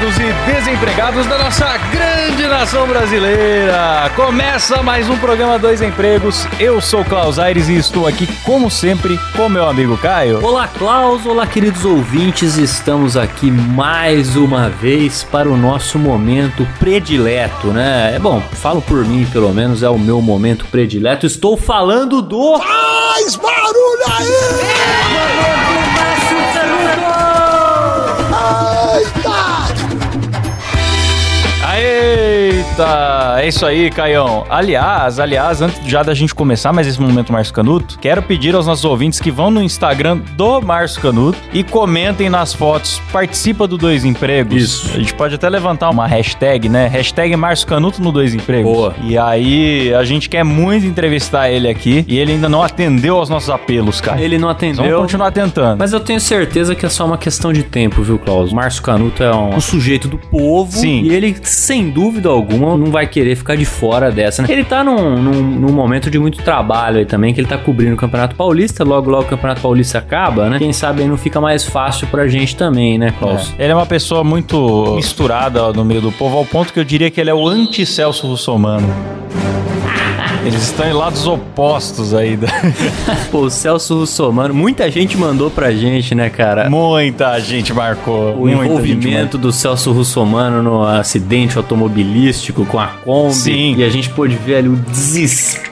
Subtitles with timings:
[0.00, 4.10] Empregados e desempregados da nossa grande nação brasileira!
[4.16, 6.46] Começa mais um programa Dois Empregos.
[6.58, 10.42] Eu sou Klaus Aires e estou aqui, como sempre, com meu amigo Caio.
[10.42, 11.26] Olá, Klaus.
[11.26, 12.56] Olá, queridos ouvintes.
[12.56, 18.14] Estamos aqui mais uma vez para o nosso momento predileto, né?
[18.16, 21.26] É bom, falo por mim, pelo menos, é o meu momento predileto.
[21.26, 22.58] Estou falando do.
[22.58, 25.59] Faz barulho aí!
[32.80, 33.36] Eita!
[33.40, 34.44] É isso aí, Caião.
[34.48, 38.66] Aliás, aliás, antes já da gente começar mais esse momento Márcio Canuto, quero pedir aos
[38.66, 43.76] nossos ouvintes que vão no Instagram do Márcio Canuto e comentem nas fotos, participa do
[43.76, 44.62] Dois Empregos.
[44.62, 44.90] Isso.
[44.94, 46.86] A gente pode até levantar uma hashtag, né?
[46.88, 48.72] Hashtag Márcio Canuto no Dois Empregos.
[48.72, 48.94] Boa.
[49.02, 53.28] E aí, a gente quer muito entrevistar ele aqui e ele ainda não atendeu aos
[53.28, 54.20] nossos apelos, cara.
[54.20, 55.00] Ele não Vamos atendeu.
[55.00, 55.78] continuar tentando.
[55.78, 58.52] Mas eu tenho certeza que é só uma questão de tempo, viu, Klaus?
[58.52, 60.72] Márcio Canuto é um, um sujeito do povo.
[60.72, 61.02] Sim.
[61.02, 64.48] E ele, sem dúvida alguma, não vai querer ficar de fora dessa, né?
[64.50, 67.94] Ele tá num, num, num momento de muito trabalho aí também, que ele tá cobrindo
[67.94, 68.84] o Campeonato Paulista.
[68.84, 70.58] Logo, logo o Campeonato Paulista acaba, né?
[70.58, 73.54] Quem sabe aí não fica mais fácil pra gente também, né, Klaus?
[73.58, 73.64] É.
[73.64, 77.10] Ele é uma pessoa muito misturada no meio do povo, ao ponto que eu diria
[77.10, 78.88] que ele é o anti-Celso Russomano.
[80.44, 82.36] Eles estão em lados opostos aí.
[82.36, 82.48] da-
[83.30, 86.68] Pô, o Celso Russomano, muita gente mandou pra gente, né, cara?
[86.70, 88.36] Muita gente marcou.
[88.38, 93.34] O envolvimento do Celso Russomano no acidente automobilístico com a Kombi.
[93.34, 93.74] Sim.
[93.76, 95.70] E a gente pôde ver ali o desespero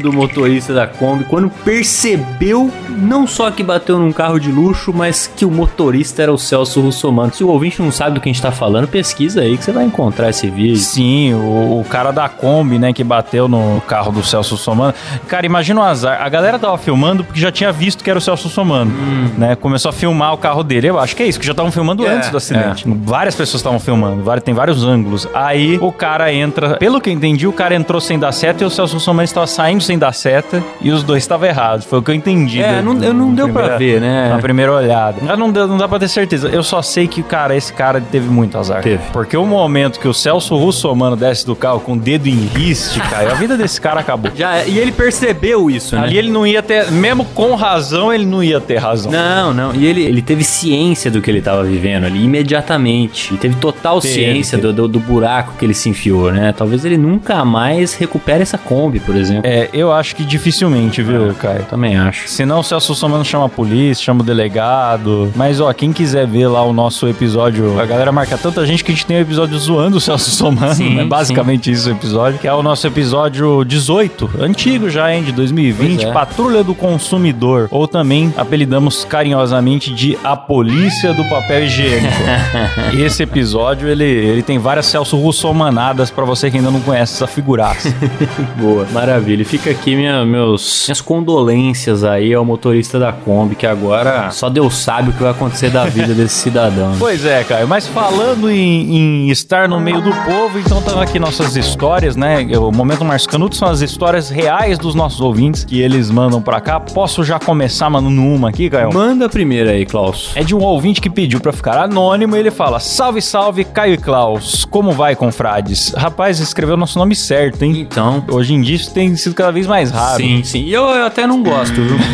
[0.00, 5.30] do motorista da Kombi quando percebeu não só que bateu num carro de luxo, mas
[5.34, 7.32] que o motorista era o Celso Russomano.
[7.32, 9.72] Se o ouvinte não sabe do que a gente tá falando, pesquisa aí que você
[9.72, 10.76] vai encontrar esse vídeo.
[10.76, 14.94] Sim, o, o cara da Kombi, né, que bateu no carro do Celso Somano.
[15.26, 16.22] Cara, imagina o azar.
[16.22, 18.90] A galera tava filmando porque já tinha visto que era o Celso Somano,
[19.36, 19.54] né?
[19.56, 20.88] Começou a filmar o carro dele.
[20.88, 22.84] Eu acho que é isso, que já estavam filmando É, antes do acidente.
[22.86, 25.28] Várias pessoas estavam filmando, tem vários ângulos.
[25.34, 28.66] Aí o cara entra, pelo que eu entendi, o cara entrou sem dar seta e
[28.66, 31.84] o Celso Somano estava saindo sem dar seta e os dois estavam errados.
[31.86, 32.60] Foi o que eu entendi.
[32.62, 34.28] É, do- não, eu não deu pra primeira- ver, né?
[34.28, 35.16] na primeira olhada.
[35.24, 36.48] Já não, deu- não dá pra ter certeza.
[36.48, 38.82] Eu só sei que, cara, esse cara teve muito azar.
[38.82, 39.02] Teve.
[39.12, 43.00] Porque o momento que o Celso Russomano desce do carro com o dedo em riste,
[43.00, 44.30] cara, a vida desse cara acabou.
[44.34, 46.02] Já, e ele percebeu isso, né?
[46.02, 49.10] Ali ele não ia ter, mesmo com razão, ele não ia ter razão.
[49.10, 49.74] Não, não.
[49.74, 53.36] E ele, ele teve ciência do que ele tava vivendo ali imediatamente.
[53.36, 54.72] Teve total Teve, ciência teve.
[54.72, 56.52] Do, do, do buraco que ele se enfiou, né?
[56.56, 59.37] Talvez ele nunca mais recupere essa Kombi, por exemplo.
[59.42, 61.64] É, eu acho que dificilmente, viu, Caio?
[61.64, 62.28] Também acho.
[62.28, 65.32] Senão o Celso Russomano chama a polícia, chama o delegado.
[65.34, 68.92] Mas, ó, quem quiser ver lá o nosso episódio, a galera marca tanta gente que
[68.92, 71.04] a gente tem um episódio zoando o Celso Russomano, Sim, né?
[71.04, 75.96] Basicamente isso o episódio, que é o nosso episódio 18, antigo já, hein, de 2020,
[75.96, 76.12] Pois é.
[76.12, 82.14] Patrulha do Consumidor, ou também apelidamos carinhosamente de A Polícia do Papel Higiênico.
[82.98, 87.26] Esse episódio, ele, ele tem várias Celso Russomanadas pra você que ainda não conhece essa
[87.26, 87.94] figuraça.
[88.56, 89.27] Boa, maravilha.
[89.30, 94.48] E Fica aqui minha, meus, minhas condolências aí ao motorista da Kombi, que agora só
[94.48, 96.94] Deus sabe o que vai acontecer da vida desse cidadão.
[96.98, 101.18] Pois é, Caio, mas falando em, em estar no meio do povo, então estão aqui
[101.18, 102.46] nossas histórias, né?
[102.56, 106.60] O Momento Márcio Canuto são as histórias reais dos nossos ouvintes que eles mandam pra
[106.60, 106.80] cá.
[106.80, 108.92] Posso já começar mandando uma aqui, Caio?
[108.94, 110.32] Manda a primeira aí, Klaus.
[110.34, 113.94] É de um ouvinte que pediu pra ficar anônimo e ele fala: Salve, salve, Caio
[113.94, 114.64] e Klaus.
[114.64, 115.92] Como vai, confrades?
[115.94, 117.78] Rapaz, escreveu o nosso nome certo, hein?
[117.78, 118.24] Então.
[118.30, 120.16] Hoje em dia isso tem sido cada vez mais raro.
[120.22, 120.62] Sim, sim.
[120.62, 121.98] E eu, eu até não gosto, viu?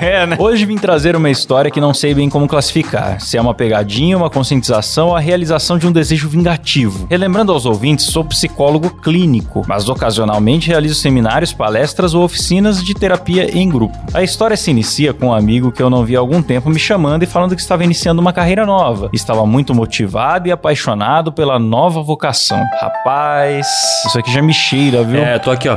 [0.00, 0.36] É, né?
[0.38, 3.20] Hoje vim trazer uma história que não sei bem como classificar.
[3.20, 7.06] Se é uma pegadinha, uma conscientização ou a realização de um desejo vingativo.
[7.10, 13.56] Relembrando aos ouvintes, sou psicólogo clínico, mas ocasionalmente realizo seminários, palestras ou oficinas de terapia
[13.56, 13.96] em grupo.
[14.12, 16.78] A história se inicia com um amigo que eu não vi há algum tempo me
[16.78, 19.10] chamando e falando que estava iniciando uma carreira nova.
[19.12, 22.62] Estava muito motivado e apaixonado pela nova vocação.
[22.80, 23.66] Rapaz,
[24.06, 25.20] isso aqui já me cheira, viu?
[25.20, 25.76] É, tô aqui, ó.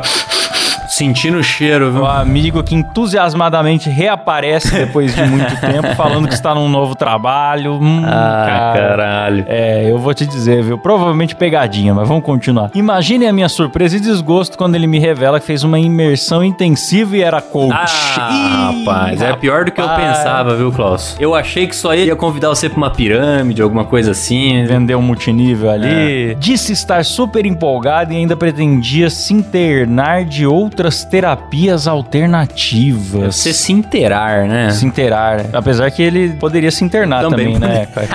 [0.98, 2.04] Sentindo o cheiro, viu?
[2.04, 7.80] O amigo que entusiasmadamente reaparece depois de muito tempo, falando que está num novo trabalho.
[7.81, 8.80] Hum, Ah, cara.
[8.90, 9.45] caralho.
[9.48, 10.78] É, eu vou te dizer, viu?
[10.78, 12.69] Provavelmente pegadinha, mas vamos continuar.
[12.75, 17.18] Imagine a minha surpresa e desgosto quando ele me revela que fez uma imersão intensiva
[17.18, 17.74] e era coach.
[17.74, 21.18] Ah, Ih, rapaz, é pior do que eu pensava, viu, Klaus?
[21.19, 24.63] Eu achei que só ia convidar você pra uma pirâmide, alguma coisa assim.
[24.66, 26.36] Vendeu um multinível ali.
[26.36, 33.35] Disse estar super empolgado e ainda pretendia se internar de outra outras terapias alternativas.
[33.35, 34.69] Você se inteirar, né?
[34.71, 35.45] Se inteirar.
[35.53, 38.07] Apesar que ele poderia se internar também, Também né, cara?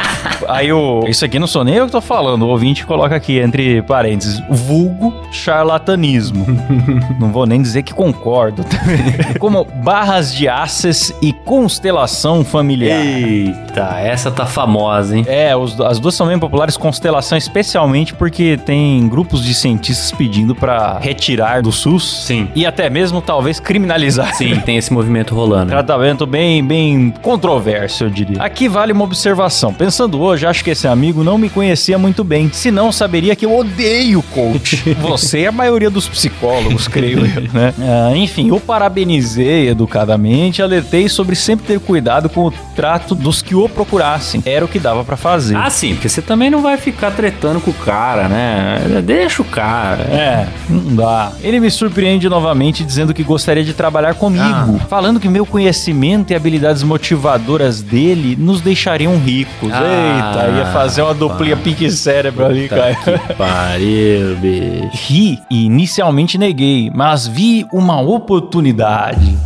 [0.48, 1.04] Aí o.
[1.08, 2.42] Isso aqui não sou nem eu que tô falando.
[2.42, 6.46] O ouvinte coloca aqui, entre parênteses, vulgo charlatanismo.
[7.18, 8.64] não vou nem dizer que concordo.
[9.40, 13.00] Como barras de access e constelação familiar.
[13.00, 15.24] Eita, essa tá famosa, hein?
[15.26, 20.54] É, os- as duas são bem populares, constelação especialmente porque tem grupos de cientistas pedindo
[20.54, 22.48] pra retirar do SUS Sim.
[22.58, 24.34] E até mesmo talvez criminalizar.
[24.34, 25.70] Sim, tem esse movimento rolando.
[25.70, 28.42] Tratamento bem, bem controverso, eu diria.
[28.42, 29.72] Aqui vale uma observação.
[29.72, 32.50] Pensando hoje, acho que esse amigo não me conhecia muito bem.
[32.52, 34.82] Senão, saberia que eu odeio coach.
[35.00, 37.72] Você e a maioria dos psicólogos, creio eu, né?
[37.90, 43.40] Ah, enfim, eu parabenizei educadamente e alertei sobre sempre ter cuidado com o trato dos
[43.40, 44.42] que o procurassem.
[44.44, 45.56] Era o que dava pra fazer.
[45.56, 49.00] Ah, sim, porque você também não vai ficar tretando com o cara, né?
[49.04, 50.02] Deixa o cara.
[50.04, 51.32] É, não dá.
[51.40, 52.47] Ele me surpreende novamente
[52.84, 54.44] dizendo que gostaria de trabalhar comigo,
[54.80, 54.86] Ah.
[54.88, 59.70] falando que meu conhecimento e habilidades motivadoras dele nos deixariam ricos.
[59.72, 62.94] Ah, Eita, ia fazer uma duplinha pique cérebro ali, cara.
[62.94, 64.90] Que pariu, bicho.
[65.08, 69.36] Ri e inicialmente neguei, mas vi uma oportunidade.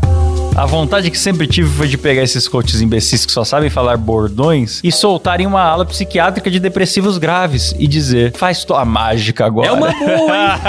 [0.55, 3.97] A vontade que sempre tive foi de pegar esses coaches imbecis que só sabem falar
[3.97, 9.69] bordões e soltarem uma ala psiquiátrica de depressivos graves e dizer: faz tua mágica agora.
[9.69, 10.61] É uma boa,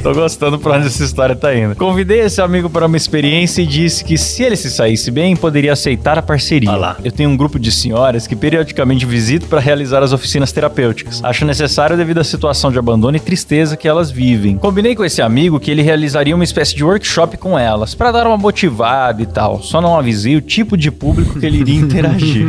[0.02, 1.76] Tô gostando pra onde essa história tá indo.
[1.76, 5.74] Convidei esse amigo para uma experiência e disse que se ele se saísse bem, poderia
[5.74, 6.70] aceitar a parceria.
[6.70, 6.96] Olha lá.
[7.04, 11.22] Eu tenho um grupo de senhoras que periodicamente visito para realizar as oficinas terapêuticas.
[11.22, 14.56] Acho necessário devido à situação de abandono e tristeza que elas vivem.
[14.56, 18.29] Combinei com esse amigo que ele realizaria uma espécie de workshop com elas, para dar
[18.30, 19.62] uma motivada e tal.
[19.62, 22.46] Só não avisei o tipo de público que ele iria interagir.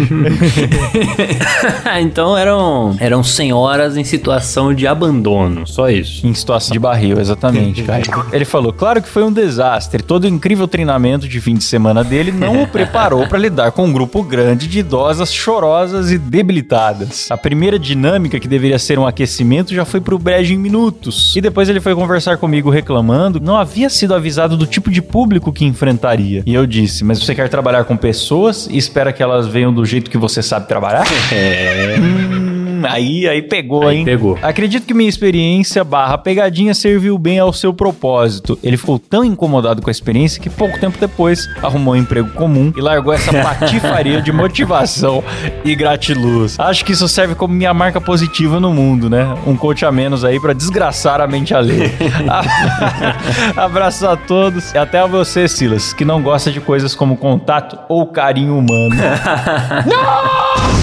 [2.00, 6.26] então eram, eram senhoras em situação de abandono, só isso.
[6.26, 8.04] Em situação de barril, exatamente, cara.
[8.32, 10.04] Ele falou: claro que foi um desastre.
[10.04, 13.86] Todo o incrível treinamento de fim de semana dele não o preparou para lidar com
[13.86, 17.30] um grupo grande de idosas chorosas e debilitadas.
[17.32, 21.36] A primeira dinâmica, que deveria ser um aquecimento, já foi pro brejo em minutos.
[21.36, 25.02] E depois ele foi conversar comigo reclamando que não havia sido avisado do tipo de
[25.02, 26.44] público que enfrentaria.
[26.46, 29.86] E eu disse: Mas você quer trabalhar com pessoas e espera que elas venham do
[29.86, 31.06] jeito que você sabe trabalhar?
[31.34, 31.96] É.
[31.98, 32.51] Hum,
[32.86, 34.06] aí, aí pegou, Aí hein?
[34.06, 34.38] pegou.
[34.42, 38.58] Acredito que minha experiência barra pegadinha serviu bem ao seu propósito.
[38.64, 42.72] Ele ficou tão incomodado com a experiência que pouco tempo depois arrumou um emprego comum
[42.76, 45.24] e largou essa patifaria de motivação
[45.64, 46.60] e gratiluz.
[46.60, 49.36] Acho que isso serve como minha marca positiva no mundo, né?
[49.46, 51.92] Um coach a menos aí pra desgraçar a mente alheia.
[53.56, 57.78] Abraço a todos e até a você, Silas, que não gosta de coisas como contato
[57.90, 58.96] ou carinho humano.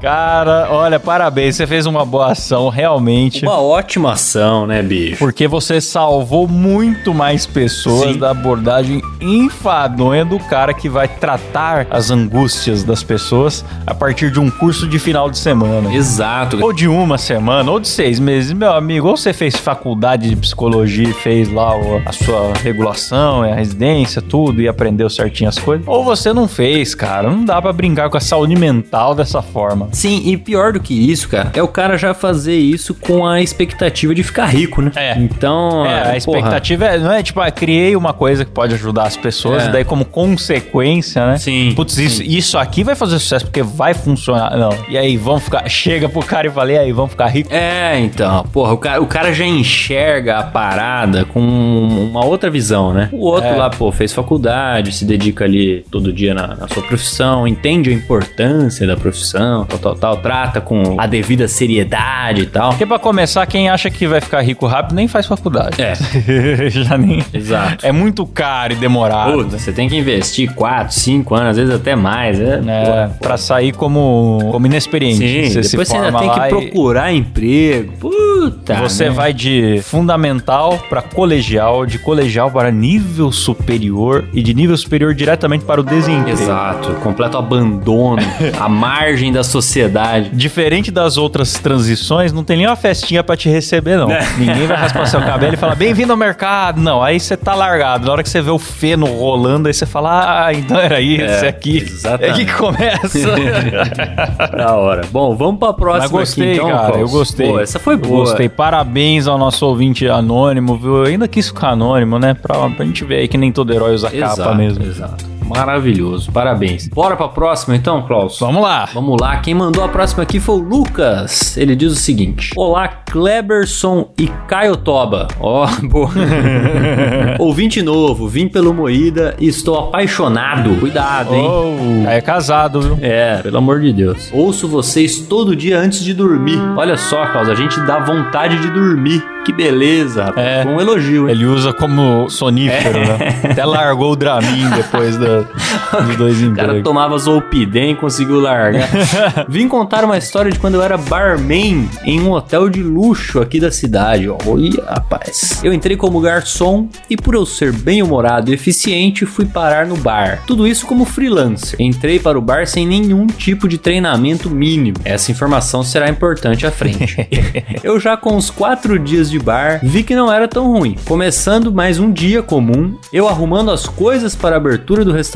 [0.00, 3.44] Cara, olha, parabéns, você fez uma boa ação, realmente.
[3.44, 5.18] Uma ótima ação, né, bicho?
[5.18, 8.18] Porque você salvou muito mais pessoas Sim.
[8.18, 14.40] da abordagem enfadonha do cara que vai tratar as angústias das pessoas a partir de
[14.40, 15.92] um curso de final de semana.
[15.94, 16.62] Exato.
[16.62, 19.08] Ou de uma semana, ou de seis meses, meu amigo.
[19.08, 21.72] Ou você fez faculdade de psicologia e fez lá
[22.06, 25.86] a sua regulação, a residência, tudo, e aprendeu certinho as coisas.
[25.86, 27.30] Ou você não fez, cara.
[27.30, 29.88] Não dá pra brincar com a saúde mental dessa forma.
[29.92, 33.40] Sim, e pior do que isso, cara, é o cara já fazer isso com a
[33.40, 34.92] expectativa de ficar rico, né?
[34.96, 35.16] É.
[35.18, 38.74] Então, É, a porra, expectativa é, não é tipo, ah, criei uma coisa que pode
[38.74, 39.68] ajudar as pessoas, É.
[39.68, 41.36] e daí como consequência, né?
[41.38, 44.56] Sim, Putz, isso, isso aqui vai fazer sucesso porque vai funcionar.
[44.56, 44.70] Não.
[44.88, 45.68] E aí, vamos ficar.
[45.68, 47.52] Chega pro cara e fala, e aí, vamos ficar rico?
[47.52, 52.92] É, então, porra, o cara, o cara já enxerga a parada com uma outra visão,
[52.92, 53.08] né?
[53.12, 53.56] O outro É.
[53.56, 57.92] lá, pô, fez faculdade, se dedica ali todo dia na, na sua profissão, entende a
[57.92, 62.70] importância da profissão, tal, tal, tal, trata com a devida seriedade e tal.
[62.70, 65.76] Porque pra começar, quem acha que vai ficar rico rápido nem faz faculdade.
[65.80, 65.94] É,
[66.70, 67.24] Já nem.
[67.32, 67.84] exato.
[67.86, 68.97] É muito caro e demorado.
[69.32, 72.40] Puta, você tem que investir 4, 5 anos, às vezes até mais.
[72.40, 75.18] É, É, pra sair como, como inexperiente.
[75.18, 77.92] Sim, Você depois você ainda tem que e- procurar emprego.
[77.98, 78.74] Puta.
[78.76, 79.10] Você né?
[79.10, 85.64] vai de fundamental para colegial, de colegial para nível superior e de nível superior diretamente
[85.64, 86.30] para o desemprego.
[86.30, 88.22] Exato, completo abandono,
[88.58, 90.30] à margem da sociedade.
[90.32, 94.08] Diferente das outras transições, não tem nenhuma festinha pra te receber, não.
[94.38, 96.80] Ninguém vai raspar seu cabelo e falar, bem-vindo ao mercado.
[96.80, 98.06] Não, aí você tá largado.
[98.06, 101.44] Na hora que você vê o feno rolando, aí você fala, ah, então era isso,
[101.44, 101.78] É, aqui.
[101.78, 102.24] exatamente.
[102.24, 103.18] É aqui que começa.
[104.56, 105.02] Da hora.
[105.10, 106.70] Bom, vamos pra próxima Mas gostei, aqui, então.
[106.70, 107.48] cara, eu gostei.
[107.48, 108.20] Pô, essa foi Eu boa.
[108.20, 108.48] Gostei.
[108.48, 110.96] Parabéns ao nosso ouvinte anônimo, viu?
[110.98, 112.34] Eu ainda quis ficar anônimo, né?
[112.34, 114.84] Pra, pra gente ver aí que nem todo herói usa Exato, capa mesmo.
[114.84, 115.24] exato.
[115.48, 116.88] Maravilhoso, parabéns.
[116.88, 118.38] Bora pra próxima então, Klaus?
[118.40, 118.88] Vamos lá.
[118.92, 121.56] Vamos lá, quem mandou a próxima aqui foi o Lucas.
[121.56, 125.28] Ele diz o seguinte: Olá, Kleberson e Caio Toba.
[125.40, 126.10] Ó, boa.
[127.38, 130.74] Ouvinte novo, vim pelo Moída e estou apaixonado.
[130.80, 131.46] Cuidado, hein?
[131.48, 132.98] Oh, é casado, viu?
[133.00, 134.30] É, pelo amor de Deus.
[134.32, 136.58] Ouço vocês todo dia antes de dormir.
[136.76, 139.24] Olha só, Klaus, a gente dá vontade de dormir.
[139.44, 140.46] Que beleza, rapaz.
[140.46, 140.64] É.
[140.66, 141.34] Um elogio, hein?
[141.34, 143.40] Ele usa como sonífero, né?
[143.50, 145.37] Até largou o Dramin depois da-
[146.06, 146.82] dos dois O cara empregos.
[146.84, 148.88] tomava Zolpidem e conseguiu largar.
[149.48, 153.60] Vim contar uma história de quando eu era barman em um hotel de luxo aqui
[153.60, 154.28] da cidade.
[154.28, 155.60] Olha, rapaz.
[155.62, 160.42] Eu entrei como garçom e por eu ser bem-humorado e eficiente, fui parar no bar.
[160.46, 161.80] Tudo isso como freelancer.
[161.80, 164.98] Entrei para o bar sem nenhum tipo de treinamento mínimo.
[165.04, 167.28] Essa informação será importante à frente.
[167.82, 170.96] eu já com uns quatro dias de bar, vi que não era tão ruim.
[171.04, 175.27] Começando mais um dia comum, eu arrumando as coisas para a abertura do restaurante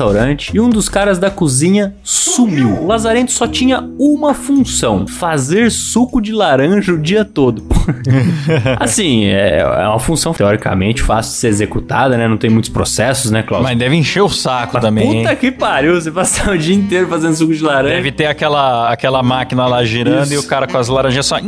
[0.53, 2.81] e um dos caras da cozinha sumiu.
[2.81, 7.63] O Lazarento só tinha uma função: fazer suco de laranja o dia todo.
[8.79, 12.27] assim, é, é uma função teoricamente fácil de ser executada, né?
[12.27, 13.69] Não tem muitos processos, né, Cláudio?
[13.69, 15.05] Mas deve encher o saco também.
[15.05, 15.37] Puta hein?
[15.37, 17.95] que pariu, você passar o dia inteiro fazendo suco de laranja.
[17.95, 20.33] Deve ter aquela, aquela máquina lá girando Isso.
[20.33, 21.37] e o cara com as laranjas só.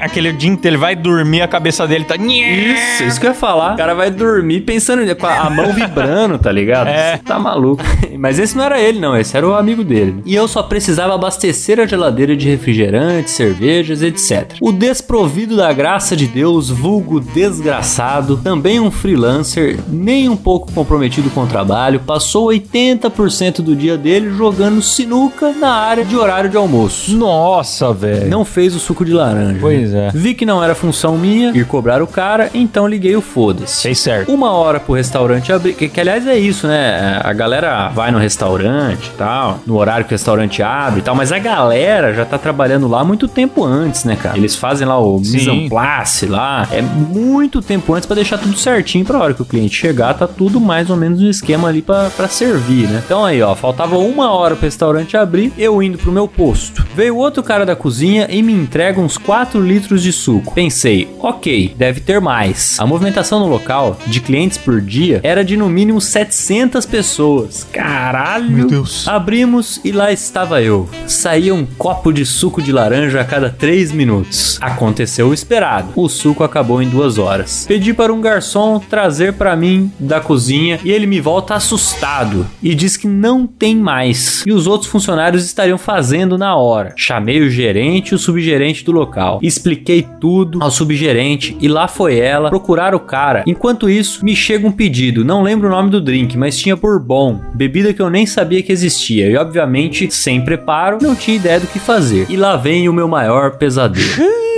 [0.00, 2.16] Aquele dia inteiro, ele vai dormir, a cabeça dele tá.
[2.16, 3.74] Isso, isso que eu ia falar.
[3.74, 6.88] O cara vai dormir pensando com a mão vibrando, tá ligado?
[6.88, 7.18] É.
[7.18, 7.82] Tá maluco.
[8.18, 9.16] Mas esse não era ele, não.
[9.16, 10.22] Esse era o amigo dele.
[10.24, 14.56] E eu só precisava abastecer a geladeira de refrigerantes, cervejas, etc.
[14.60, 21.30] O desprovido da graça de Deus, vulgo desgraçado, também um freelancer, nem um pouco comprometido
[21.30, 26.56] com o trabalho, passou 80% do dia dele jogando sinuca na área de horário de
[26.56, 27.16] almoço.
[27.16, 28.28] Nossa, velho.
[28.28, 29.58] Não fez o suco de laranja.
[29.60, 30.10] Pois é.
[30.14, 33.82] Vi que não era função minha ir cobrar o cara, então liguei o foda-se.
[33.82, 34.32] Fez certo.
[34.32, 35.74] Uma hora pro restaurante abrir.
[35.74, 37.22] Que, que, aliás é isso, né?
[37.24, 41.14] A galera vai no restaurante e tal, no horário que o restaurante abre e tal,
[41.14, 44.36] mas a galera já tá trabalhando lá muito tempo antes, né, cara?
[44.36, 48.58] Eles fazem lá o mise en place lá, é muito tempo antes pra deixar tudo
[48.58, 51.80] certinho pra hora que o cliente chegar, tá tudo mais ou menos no esquema ali
[51.80, 53.02] pra pra servir, né?
[53.02, 56.84] Então aí, ó, faltava uma hora pro restaurante abrir, eu indo pro meu posto.
[56.94, 60.52] Veio outro cara da cozinha e me entrega uns 4 litros de suco.
[60.52, 62.78] Pensei, ok, deve ter mais.
[62.78, 67.66] A movimentação no local de clientes por dia era de no mínimo 700 pessoas.
[67.72, 68.50] Caralho!
[68.50, 69.06] Meu Deus.
[69.08, 70.88] Abrimos e lá estava eu.
[71.06, 74.58] Saía um copo de suco de laranja a cada 3 minutos.
[74.60, 75.88] Aconteceu o esperado.
[75.94, 77.64] O suco acabou em duas horas.
[77.66, 82.74] Pedi para um garçom trazer para mim da cozinha e ele me volta assustado e
[82.74, 84.44] diz que não tem mais.
[84.46, 86.92] E os outros funcionários estariam fazendo na hora.
[86.96, 89.38] Chamei o gerente e o subgerente do local.
[89.42, 93.44] Expliquei tudo ao subgerente e lá foi ela procurar o cara.
[93.46, 95.24] Enquanto isso, me chega um pedido.
[95.24, 98.72] Não lembro o nome do drink, mas tinha bourbon, bebida que eu nem sabia que
[98.72, 99.28] existia.
[99.28, 102.26] E obviamente, sem preparo, não tinha ideia do que fazer.
[102.30, 104.06] E lá vem o meu maior pesadelo.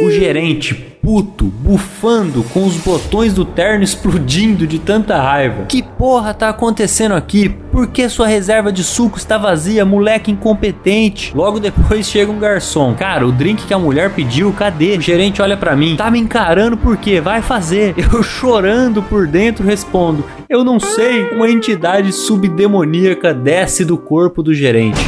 [0.00, 5.64] O gerente puto, bufando, com os botões do terno explodindo de tanta raiva.
[5.66, 7.48] Que porra tá acontecendo aqui?
[7.48, 11.32] Por que sua reserva de suco está vazia, moleque incompetente?
[11.34, 12.94] Logo depois chega um garçom.
[12.94, 14.96] Cara, o drink que a mulher pediu, cadê?
[14.96, 15.96] O gerente olha pra mim.
[15.96, 17.20] Tá me encarando por quê?
[17.20, 17.94] Vai fazer.
[18.12, 20.24] Eu chorando por dentro respondo.
[20.48, 21.30] Eu não sei.
[21.30, 24.98] Uma entidade subdemoníaca desce do corpo do gerente.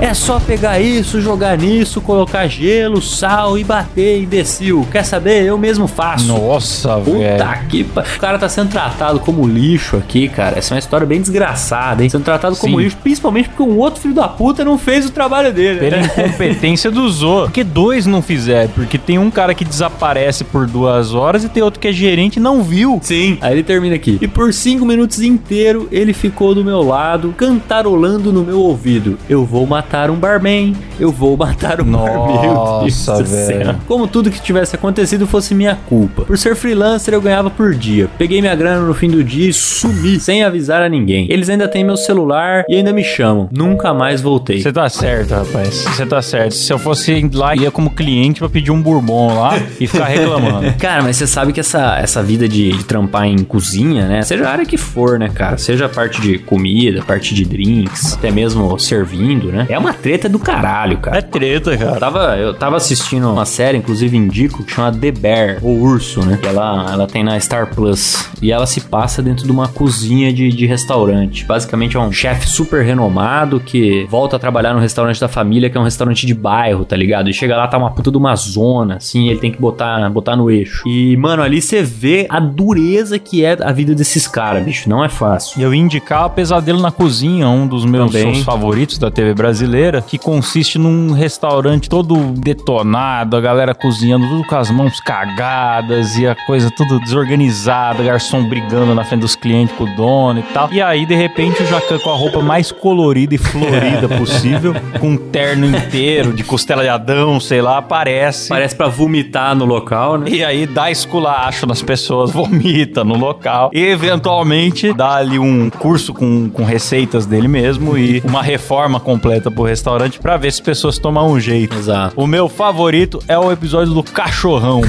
[0.00, 4.86] É só pegar isso, jogar nisso, colocar gelo, sal e bater, imbecil.
[4.92, 5.44] Quer saber?
[5.44, 6.28] Eu mesmo faço.
[6.28, 7.68] Nossa, Puta velho.
[7.68, 8.04] que pa...
[8.16, 10.56] O cara tá sendo tratado como lixo aqui, cara.
[10.56, 12.08] Essa é uma história bem desgraçada, hein?
[12.08, 12.84] Sendo tratado como Sim.
[12.84, 15.80] lixo, principalmente porque um outro filho da puta não fez o trabalho dele.
[15.80, 16.04] Pela né?
[16.16, 17.48] incompetência dos outros.
[17.48, 18.70] Porque dois não fizeram.
[18.70, 22.36] Porque tem um cara que desaparece por duas horas e tem outro que é gerente
[22.36, 23.00] e não viu.
[23.02, 23.36] Sim.
[23.40, 24.16] Aí ele termina aqui.
[24.20, 29.18] E por cinco minutos inteiro ele ficou do meu lado, cantarolando no meu ouvido.
[29.28, 30.74] Eu vou matar um barman.
[31.00, 32.40] Eu vou matar um barman.
[32.40, 33.46] Meu Deus Nossa, do céu.
[33.46, 33.76] velho.
[33.86, 36.22] Como tudo que tivesse acontecido fosse minha culpa.
[36.24, 38.08] Por ser freelancer, eu ganhava por dia.
[38.18, 41.26] Peguei minha grana no fim do dia e sumi, sem avisar a ninguém.
[41.30, 43.48] Eles ainda têm meu celular e ainda me chamam.
[43.52, 44.60] Nunca mais voltei.
[44.60, 45.84] Você tá certo, rapaz.
[45.84, 46.54] Você tá certo.
[46.54, 50.72] Se eu fosse lá, ia como cliente pra pedir um bourbon lá e ficar reclamando.
[50.78, 54.22] Cara, mas você sabe que essa, essa vida de, de trampar em cozinha, né?
[54.22, 55.56] Seja a área que for, né, cara?
[55.58, 59.66] Seja a parte de comida, parte de drinks, até mesmo servindo, né?
[59.68, 61.18] É é uma treta do caralho, cara.
[61.18, 62.00] É treta, Eu cara.
[62.00, 66.38] tava, eu tava assistindo uma série, inclusive indico, que chama The Bear, ou Urso, né?
[66.42, 68.28] Ela, ela tem na Star Plus.
[68.42, 71.44] E ela se passa dentro de uma cozinha de, de restaurante.
[71.44, 75.76] Basicamente é um chefe super renomado que volta a trabalhar no restaurante da família, que
[75.76, 77.28] é um restaurante de bairro, tá ligado?
[77.28, 80.36] E chega lá, tá uma puta de uma zona, assim, ele tem que botar, botar
[80.36, 80.82] no eixo.
[80.86, 84.88] E, mano, ali você vê a dureza que é a vida desses caras, bicho.
[84.88, 85.60] Não é fácil.
[85.60, 88.42] E eu ia indicar Pesadelo na Cozinha, um dos meus Também.
[88.44, 89.67] favoritos da TV brasileira,
[90.06, 96.26] que consiste num restaurante todo detonado, a galera cozinhando tudo com as mãos cagadas e
[96.26, 100.72] a coisa tudo desorganizada, garçom brigando na frente dos clientes com o dono e tal.
[100.72, 105.10] E aí, de repente, o Jacan com a roupa mais colorida e florida possível, com
[105.10, 108.48] um terno inteiro de costela de Adão, sei lá, aparece.
[108.48, 110.30] Parece pra vomitar no local, né?
[110.30, 113.70] E aí dá esculacho nas pessoas, vomita no local.
[113.72, 119.50] E eventualmente dá ali um curso com, com receitas dele mesmo e uma reforma completa
[119.58, 121.76] pro restaurante pra ver se as pessoas tomam um jeito.
[121.76, 122.14] Exato.
[122.16, 124.82] O meu favorito é o episódio do cachorrão.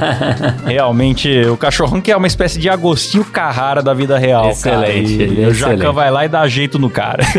[0.64, 4.48] Realmente, o cachorrão que é uma espécie de Agostinho Carrara da vida real.
[4.48, 5.30] Excelente, cara.
[5.30, 7.24] E é o Jacan vai lá e dá jeito no cara.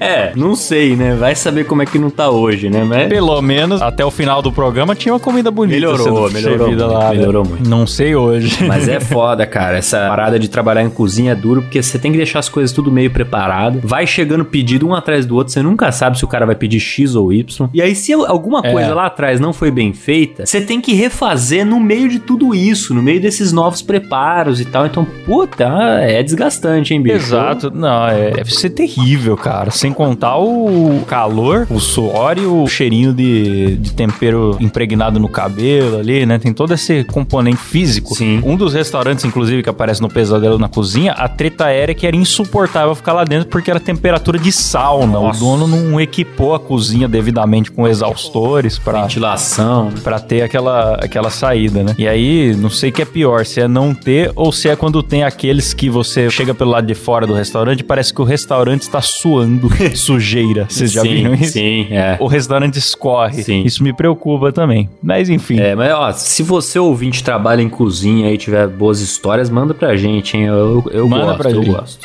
[0.00, 1.14] É, não sei, né?
[1.14, 2.82] Vai saber como é que não tá hoje, né?
[2.82, 5.76] Mas Pelo menos até o final do programa tinha uma comida bonita.
[5.76, 7.16] Melhorou, melhorou muito, lá, né?
[7.16, 7.68] melhorou muito.
[7.68, 8.64] Não sei hoje.
[8.64, 9.78] Mas é foda, cara.
[9.78, 12.72] Essa parada de trabalhar em cozinha é duro, porque você tem que deixar as coisas
[12.72, 13.80] tudo meio preparado.
[13.82, 16.80] Vai chegando pedido um atrás do outro, você nunca sabe se o cara vai pedir
[16.80, 17.68] X ou Y.
[17.72, 18.72] E aí, se alguma É.
[18.72, 22.54] coisa lá atrás não foi bem feita, você tem que refazer no meio de tudo
[22.54, 24.86] isso, no meio desses novos preparos e tal.
[24.86, 25.64] Então, puta,
[26.00, 27.16] é desgastante, hein, bicho?
[27.16, 29.70] Exato, não, é, deve ser terrível, cara.
[29.70, 35.98] Sem contar o calor, o suor e o cheirinho de, de tempero impregnado no cabelo
[35.98, 36.38] ali, né?
[36.38, 38.14] Tem todo esse componente físico.
[38.14, 38.40] Sim.
[38.44, 42.16] Um dos restaurantes, inclusive, que aparece no Pesadelo na Cozinha, a treta era que era
[42.16, 45.12] insuportável ficar lá dentro porque era temperatura de sauna.
[45.20, 45.42] Nossa.
[45.44, 49.86] O dono não equipou a cozinha devidamente com exaustores pra Ventilação.
[49.90, 50.00] né?
[50.02, 51.94] Pra ter aquela, aquela saída, né?
[51.98, 54.76] E aí, não sei o que é pior, se é não ter ou se é
[54.76, 58.20] quando tem aqueles que você chega pelo lado de fora do restaurante e parece que
[58.20, 60.66] o restaurante está suando sujeira.
[60.68, 61.52] Vocês já sim, viram isso?
[61.52, 62.16] Sim, é.
[62.20, 63.42] O restaurante escorre.
[63.42, 63.62] Sim.
[63.64, 64.88] Isso me preocupa também.
[65.02, 65.58] Mas enfim.
[65.58, 69.96] É, mas ó, se você ouvinte trabalha em cozinha e tiver boas histórias, manda pra
[69.96, 70.44] gente, hein?
[70.44, 71.72] Eu, eu Manda gosto, pra eu gente.
[71.72, 71.98] gosto.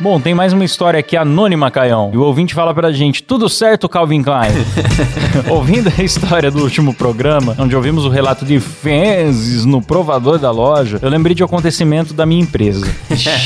[0.00, 2.10] Bom, tem mais uma história aqui anônima, Caião.
[2.12, 4.52] E o ouvinte fala pra gente: tudo certo, Calvin Klein?
[5.48, 10.50] Ouvindo a história do último programa, onde ouvimos o relato de fezes no provador da
[10.50, 12.86] loja, eu lembrei de um acontecimento da minha empresa.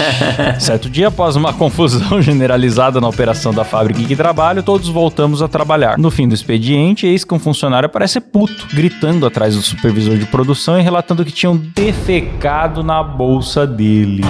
[0.59, 5.43] certo dia, após uma confusão generalizada na operação da fábrica em que trabalho, todos voltamos
[5.43, 5.99] a trabalhar.
[5.99, 10.27] No fim do expediente, eis que um funcionário parece puto, gritando atrás do supervisor de
[10.27, 14.23] produção e relatando que tinham defecado na bolsa dele.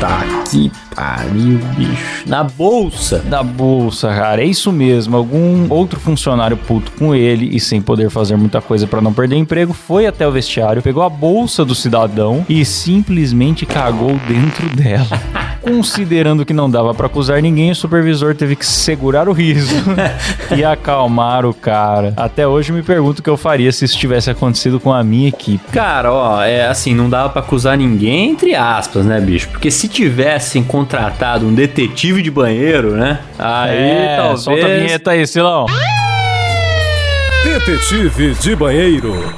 [0.00, 2.24] Tá que pariu, bicho.
[2.26, 3.18] Na bolsa.
[3.18, 4.42] da bolsa, cara.
[4.42, 5.16] É isso mesmo.
[5.16, 9.36] Algum outro funcionário puto com ele e sem poder fazer muita coisa pra não perder
[9.36, 15.06] emprego foi até o vestiário, pegou a bolsa do cidadão e simplesmente cagou dentro dela.
[15.66, 19.74] Considerando que não dava pra acusar ninguém, o supervisor teve que segurar o riso
[20.56, 22.14] e acalmar o cara.
[22.16, 25.28] Até hoje me pergunto o que eu faria se isso tivesse acontecido com a minha
[25.28, 25.64] equipe.
[25.72, 29.48] Cara, ó, é assim, não dava pra acusar ninguém, entre aspas, né, bicho?
[29.48, 33.18] Porque se tivessem contratado um detetive de banheiro, né?
[33.36, 34.40] Aí é, talvez.
[34.42, 35.66] solta a vinheta aí, Silão.
[37.42, 39.34] Detetive de banheiro.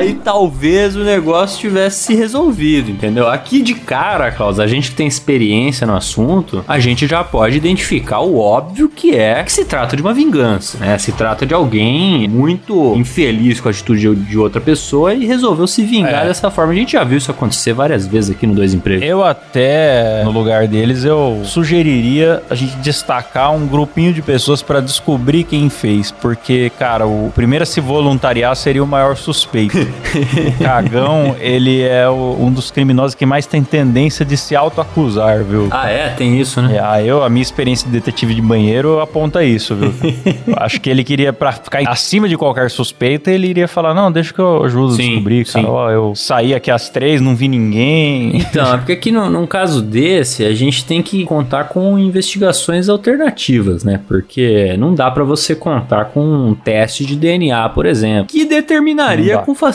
[0.00, 3.28] Aí talvez o negócio tivesse se resolvido, entendeu?
[3.28, 7.56] Aqui de cara, Klaus, a gente que tem experiência no assunto, a gente já pode
[7.56, 10.96] identificar o óbvio que é que se trata de uma vingança, né?
[10.98, 15.82] Se trata de alguém muito infeliz com a atitude de- outra pessoa e resolveu se
[15.84, 16.26] vingar É.
[16.28, 16.72] dessa forma.
[16.72, 19.06] A gente já viu isso acontecer várias vezes aqui no Dois Empregos.
[19.06, 24.80] Eu até, no lugar deles, eu sugeriria a gente destacar um grupinho de pessoas pra
[24.80, 26.10] descobrir quem fez.
[26.10, 29.76] Porque, cara, o primeiro a se voluntariar seria o maior suspeito.
[29.90, 35.42] O Cagão, ele é o- um dos criminosos que mais tem tendência de se autoacusar,
[35.44, 35.68] viu?
[35.70, 36.08] Ah, é?
[36.10, 36.76] Tem isso, né?
[36.76, 39.92] É, eu, a minha experiência de detetive de banheiro aponta isso, viu?
[40.56, 44.32] Acho que ele queria, pra ficar acima de qualquer suspeita, ele iria falar: Não, deixa
[44.32, 45.64] que eu ajudo a Sim, descobrir, cara.
[45.64, 45.70] sim.
[45.70, 48.36] Ó, eu saí aqui às três, não vi ninguém.
[48.36, 52.88] Então, é porque aqui no, num caso desse, a gente tem que contar com investigações
[52.88, 54.00] alternativas, né?
[54.08, 59.38] Porque não dá pra você contar com um teste de DNA, por exemplo, que determinaria
[59.38, 59.69] com facilidade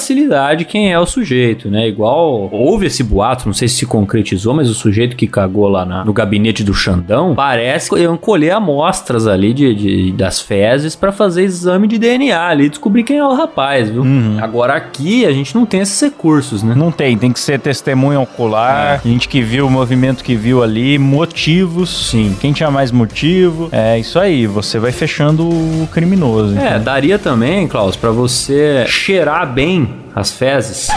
[0.65, 1.87] quem é o sujeito, né?
[1.87, 5.83] Igual houve esse boato, não sei se se concretizou, mas o sujeito que cagou lá
[5.85, 7.89] na- no gabinete do Xandão parece
[8.21, 13.17] colher amostras ali de, de- das fezes pra fazer exame de DNA ali, descobrir quem
[13.17, 14.03] é o rapaz, viu?
[14.41, 16.73] Agora aqui a gente não tem esses recursos, né?
[16.75, 20.97] Não tem, tem que ser testemunha ocular, gente que viu o movimento que viu ali,
[20.97, 22.09] motivos.
[22.09, 22.35] Sim.
[22.39, 23.69] Quem tinha mais motivo.
[23.71, 26.55] É isso aí, você vai fechando o criminoso.
[26.57, 26.79] É, entendeu?
[26.79, 29.84] daria também, Klaus, pra você cheirar bem
[30.15, 30.89] as fezes.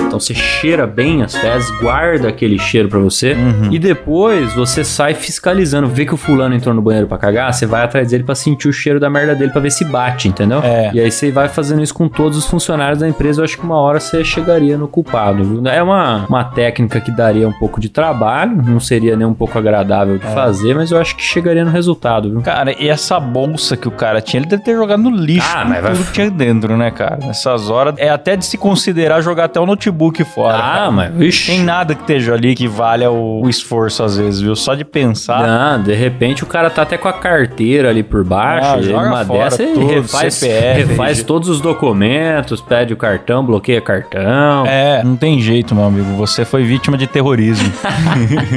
[0.00, 3.68] Então você cheira bem as fezes, guarda aquele cheiro pra você Uhum.
[3.70, 7.66] e depois você sai fiscalizando, vê que o fulano entrou no banheiro pra cagar, você
[7.66, 10.60] vai atrás dele pra sentir o cheiro da merda dele pra ver se bate, entendeu?
[10.64, 10.90] É.
[10.94, 13.62] E aí você vai fazendo isso com todos os funcionários da empresa, eu acho que
[13.64, 15.66] uma hora você chegaria no culpado, viu?
[15.68, 19.58] É uma, uma técnica que daria um pouco de trabalho, não seria nem um pouco
[19.58, 20.18] agradável É.
[20.26, 22.40] de fazer, mas eu acho que chegaria no resultado, viu?
[22.40, 25.46] Cara, e essa bolsa que o cara tinha, ele deve ter jogado no lixo.
[25.54, 27.18] Ah, mas vai- tudo que tinha dentro, né, cara?
[27.26, 30.56] Nessas horas, é até de se considerar jogar até o notebook fora.
[30.56, 30.90] Ah, cara.
[30.90, 31.52] mas, vixi.
[31.52, 34.54] Tem nada que esteja ali que valha o, o esforço, às vezes, viu?
[34.56, 35.46] Só de pensar.
[35.46, 38.68] Não, de repente o cara tá até com a carteira ali por baixo.
[38.68, 43.44] Ah, joga uma fora dessa tudo, refaz, CPF, refaz todos os documentos, pede o cartão,
[43.44, 44.66] bloqueia cartão.
[44.66, 46.14] É, não tem jeito, meu amigo.
[46.16, 47.72] Você foi vítima de terrorismo.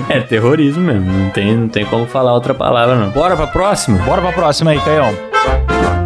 [0.10, 1.12] É, terrorismo mesmo.
[1.12, 3.10] Não tem, não tem como falar outra palavra, não.
[3.10, 3.98] Bora pra próxima?
[4.00, 6.01] Bora pra próxima aí, Caião.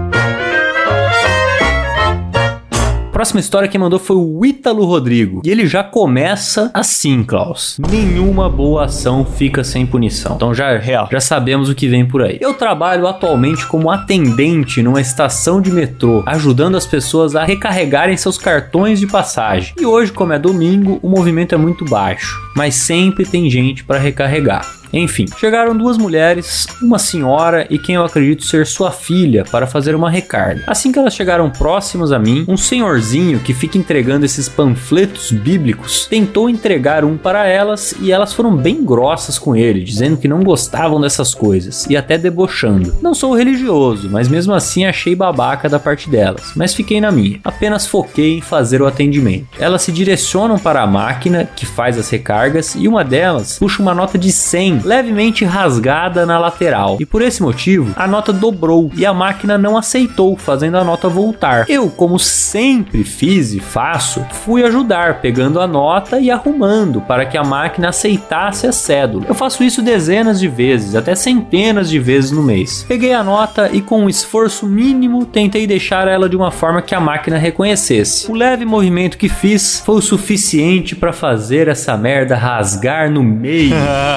[3.15, 5.41] Próxima história quem mandou foi o Ítalo Rodrigo.
[5.45, 7.77] E ele já começa assim, Klaus.
[7.89, 10.35] Nenhuma boa ação fica sem punição.
[10.35, 11.07] Então já, Real.
[11.09, 12.37] já sabemos o que vem por aí.
[12.41, 18.37] Eu trabalho atualmente como atendente numa estação de metrô, ajudando as pessoas a recarregarem seus
[18.37, 19.73] cartões de passagem.
[19.79, 23.99] E hoje, como é domingo, o movimento é muito baixo, mas sempre tem gente para
[23.99, 24.65] recarregar.
[24.93, 29.93] Enfim, chegaram duas mulheres, uma senhora e quem eu acredito ser sua filha, para fazer
[29.93, 30.63] uma recarga.
[30.67, 36.05] Assim que elas chegaram próximas a mim, um senhorzinho que fica entregando esses panfletos bíblicos
[36.05, 40.43] tentou entregar um para elas e elas foram bem grossas com ele, dizendo que não
[40.43, 42.95] gostavam dessas coisas e até debochando.
[43.01, 47.39] Não sou religioso, mas mesmo assim achei babaca da parte delas, mas fiquei na minha.
[47.43, 49.47] Apenas foquei em fazer o atendimento.
[49.59, 52.44] Elas se direcionam para a máquina que faz as recargas
[52.75, 56.97] e uma delas puxa uma nota de 100 levemente rasgada na lateral.
[56.99, 61.09] E por esse motivo, a nota dobrou e a máquina não aceitou, fazendo a nota
[61.09, 61.65] voltar.
[61.69, 67.37] Eu, como sempre fiz e faço, fui ajudar, pegando a nota e arrumando para que
[67.37, 69.25] a máquina aceitasse a cédula.
[69.27, 72.85] Eu faço isso dezenas de vezes, até centenas de vezes no mês.
[72.87, 76.93] Peguei a nota e com um esforço mínimo tentei deixar ela de uma forma que
[76.93, 78.29] a máquina reconhecesse.
[78.29, 83.75] O leve movimento que fiz foi o suficiente para fazer essa merda rasgar no meio.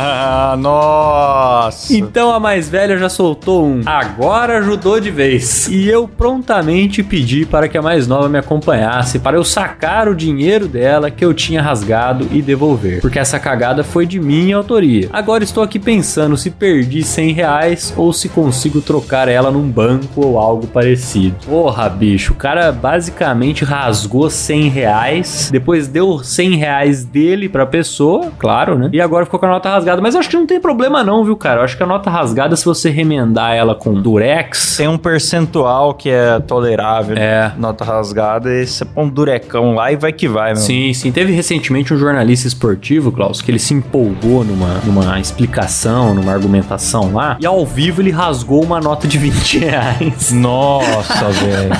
[0.59, 1.95] Nossa.
[1.95, 5.69] Então a mais velha já soltou um agora ajudou de vez.
[5.69, 10.15] E eu prontamente pedi para que a mais nova me acompanhasse para eu sacar o
[10.15, 13.01] dinheiro dela que eu tinha rasgado e devolver.
[13.01, 15.09] Porque essa cagada foi de minha autoria.
[15.13, 20.25] Agora estou aqui pensando se perdi 100 reais ou se consigo trocar ela num banco
[20.25, 21.37] ou algo parecido.
[21.47, 28.08] Porra, bicho, o cara basicamente rasgou 100 reais, depois deu 100 reais dele pra pessoa,
[28.39, 28.91] claro, né?
[28.93, 30.01] E agora ficou com a nota rasgada.
[30.03, 31.61] Mas eu acho que não tem problema não, viu, cara?
[31.61, 35.95] Eu acho que a nota rasgada, se você remendar ela com durex, Tem um percentual
[35.95, 37.17] que é tolerável.
[37.17, 37.53] É.
[37.59, 40.57] Nota rasgada e você põe um durecão lá e vai que vai, meu.
[40.63, 41.11] Sim, sim.
[41.13, 47.13] Teve recentemente um jornalista esportivo, Klaus, que ele se empolgou numa, numa explicação, numa argumentação
[47.13, 50.33] lá, e ao vivo ele rasgou uma nota de 20 reais.
[50.33, 51.71] Nossa, velho.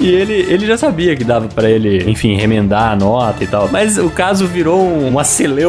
[0.00, 3.68] E ele, ele já sabia que dava pra ele, enfim, remendar a nota e tal.
[3.70, 5.24] Mas o caso virou um- uma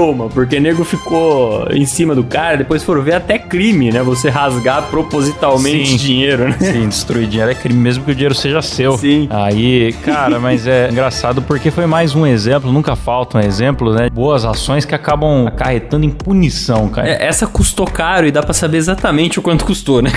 [0.08, 4.02] celeuma, porque nego ficou em cima do cara, depois foram ver até crime, né?
[4.04, 5.98] Você rasgar propositalmente Sim.
[5.98, 6.58] dinheiro, né?
[6.60, 8.98] Sim, destruir dinheiro é crime, mesmo que o dinheiro seja seu.
[8.98, 9.28] Sim.
[9.30, 14.10] Aí, cara, mas é engraçado porque foi mais um exemplo, nunca faltam exemplos, né?
[14.10, 17.10] Boas ações que acabam acarretando em punição, cara.
[17.10, 20.12] É, essa custou caro e dá pra saber exatamente o quanto custou, né?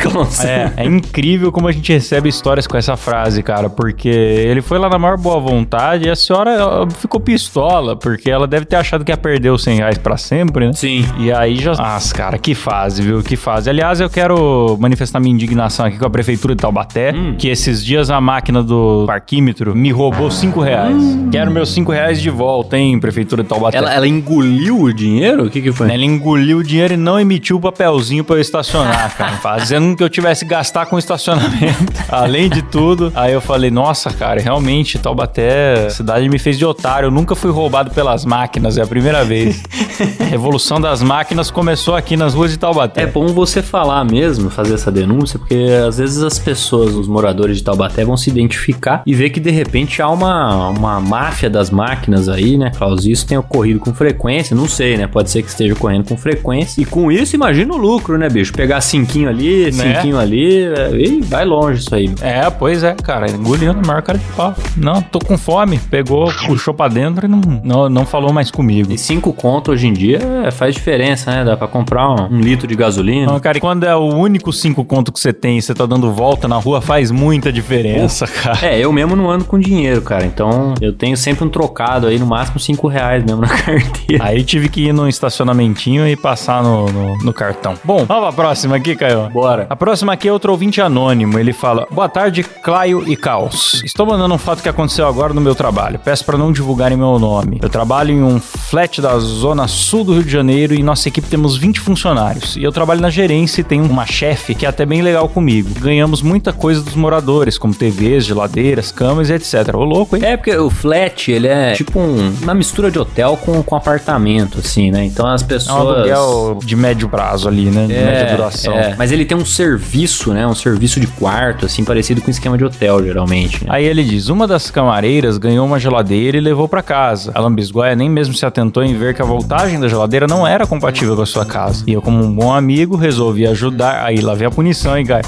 [0.44, 4.78] É, é incrível como a gente recebe histórias com essa frase, cara, porque ele foi
[4.78, 9.04] lá na maior boa vontade e a senhora ficou pistola, porque ela deve ter achado
[9.04, 10.72] que ia perder os 100 reais pra sempre, né?
[10.74, 11.04] Sim.
[11.18, 11.72] E aí já.
[11.78, 13.22] Ah, cara, que fase, viu?
[13.22, 13.68] Que fase.
[13.68, 17.34] Aliás, eu quero manifestar minha indignação aqui com a prefeitura de Taubaté, Hum.
[17.38, 20.96] que esses dias a máquina do parquímetro me roubou 5 reais.
[21.32, 23.76] Quero meus 5 reais de volta, hein, prefeitura de Taubaté.
[23.78, 25.46] Ela, ela engoliu o dinheiro?
[25.46, 25.92] O que que foi?
[25.92, 29.32] Ela engoliu o dinheiro e não emitiu o papelzinho pra eu estacionar, cara.
[29.42, 31.92] Fazendo que eu tivesse que gastar com estacionamento.
[32.08, 36.64] Além de tudo, aí eu falei, nossa, cara, realmente, Taubaté, a cidade me fez de
[36.64, 37.06] otário.
[37.06, 39.59] Eu nunca fui roubado pelas máquinas, é a primeira vez.
[40.20, 43.02] A revolução das máquinas começou aqui nas ruas de Taubaté.
[43.02, 47.58] É bom você falar mesmo, fazer essa denúncia, porque às vezes as pessoas, os moradores
[47.58, 51.70] de Taubaté, vão se identificar e ver que de repente há uma, uma máfia das
[51.70, 53.04] máquinas aí, né, Klaus?
[53.04, 55.06] Isso tem ocorrido com frequência, não sei, né?
[55.06, 56.80] Pode ser que esteja ocorrendo com frequência.
[56.80, 58.52] E com isso, imagina o lucro, né, bicho?
[58.52, 59.94] Pegar cinquinho ali, Né?
[59.94, 62.10] cinquinho ali, é, e vai longe isso aí.
[62.20, 64.54] É, pois é, cara, engolindo a maior cara de pau.
[64.76, 65.78] Não, tô com fome.
[65.90, 68.92] Pegou, puxou pra dentro e não, não, não falou mais comigo.
[68.92, 71.44] E cinco conto hoje em dia é, faz diferença, né?
[71.44, 73.32] Dá pra comprar um, um litro de gasolina.
[73.32, 75.86] Não, cara, e quando é o único cinco conto que você tem e você tá
[75.86, 78.58] dando volta na rua, faz muita diferença, cara.
[78.62, 80.24] É, eu mesmo não ando com dinheiro, cara.
[80.24, 84.24] Então eu tenho sempre um trocado aí, no máximo cinco reais mesmo na carteira.
[84.24, 87.74] Aí tive que ir num estacionamentinho e passar no, no, no cartão.
[87.82, 89.28] Bom, vamos pra próxima aqui, Caio.
[89.30, 89.66] Bora.
[89.68, 91.40] A próxima aqui é outro ouvinte anônimo.
[91.40, 93.82] Ele fala: Boa tarde, Claio e Caos.
[93.84, 95.98] Estou mandando um fato que aconteceu agora no meu trabalho.
[95.98, 97.58] Peço para não divulgarem meu nome.
[97.60, 101.26] Eu trabalho em um flat da zona sul do Rio de Janeiro e nossa equipe
[101.28, 102.56] temos 20 funcionários.
[102.56, 105.70] E eu trabalho na gerência e tenho uma chefe que é até bem legal comigo.
[105.80, 109.74] Ganhamos muita coisa dos moradores, como TVs, geladeiras, camas e etc.
[109.74, 110.22] Ô louco, hein?
[110.24, 114.58] É, porque o flat, ele é tipo um- uma mistura de hotel com, com apartamento,
[114.58, 115.04] assim, né?
[115.04, 115.96] Então as É um pessoas...
[115.96, 117.86] aluguel de médio prazo ali, né?
[117.86, 118.74] De média duração.
[118.78, 118.94] é.
[118.98, 120.46] Mas ele tem um serviço, né?
[120.46, 123.64] Um serviço de quarto, assim, parecido com esquema de hotel, geralmente.
[123.64, 123.70] Né?
[123.72, 127.30] Aí ele diz: uma das camareiras ganhou uma geladeira e levou pra casa.
[127.34, 130.66] A lambisgoia nem mesmo se atentou em ver que a voltagem da geladeira não era
[130.66, 131.84] compatível com a sua casa.
[131.86, 134.04] E eu, como um bom amigo, resolvi ajudar.
[134.04, 135.20] Aí lá vem a punição, hein, Guy?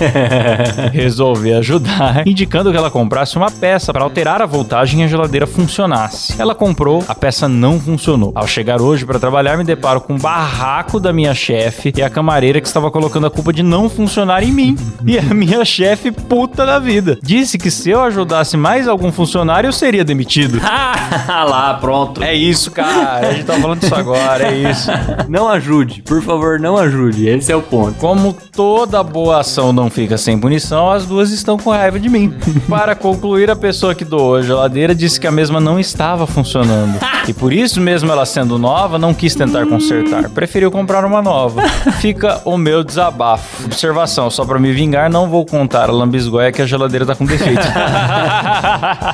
[0.93, 5.47] resolvi ajudar, indicando que ela comprasse uma peça para alterar a voltagem e a geladeira
[5.47, 6.35] funcionasse.
[6.37, 8.33] Ela comprou, a peça não funcionou.
[8.35, 12.11] Ao chegar hoje para trabalhar, me deparo com o barraco da minha chefe e a
[12.11, 14.77] camareira que estava colocando a culpa de não funcionar em mim.
[15.05, 17.19] E a minha chefe puta da vida.
[17.21, 20.61] Disse que se eu ajudasse mais algum funcionário, eu seria demitido.
[20.62, 22.23] Ah, lá, pronto.
[22.23, 23.29] É isso, cara.
[23.29, 24.90] A gente tá falando disso agora, é isso.
[25.28, 27.28] Não ajude, por favor, não ajude.
[27.28, 27.98] Esse é o ponto.
[27.98, 32.35] Como toda boa ação não fica sem punição, as duas estão com raiva de mim.
[32.68, 36.98] Para concluir, a pessoa que doou a geladeira disse que a mesma não estava funcionando.
[37.28, 40.28] E por isso, mesmo ela sendo nova, não quis tentar consertar.
[40.31, 41.62] Preferiu comprar uma nova.
[42.00, 43.64] Fica o meu desabafo.
[43.64, 47.24] Observação, só pra me vingar, não vou contar a lambisgoia que a geladeira tá com
[47.24, 47.62] defeito.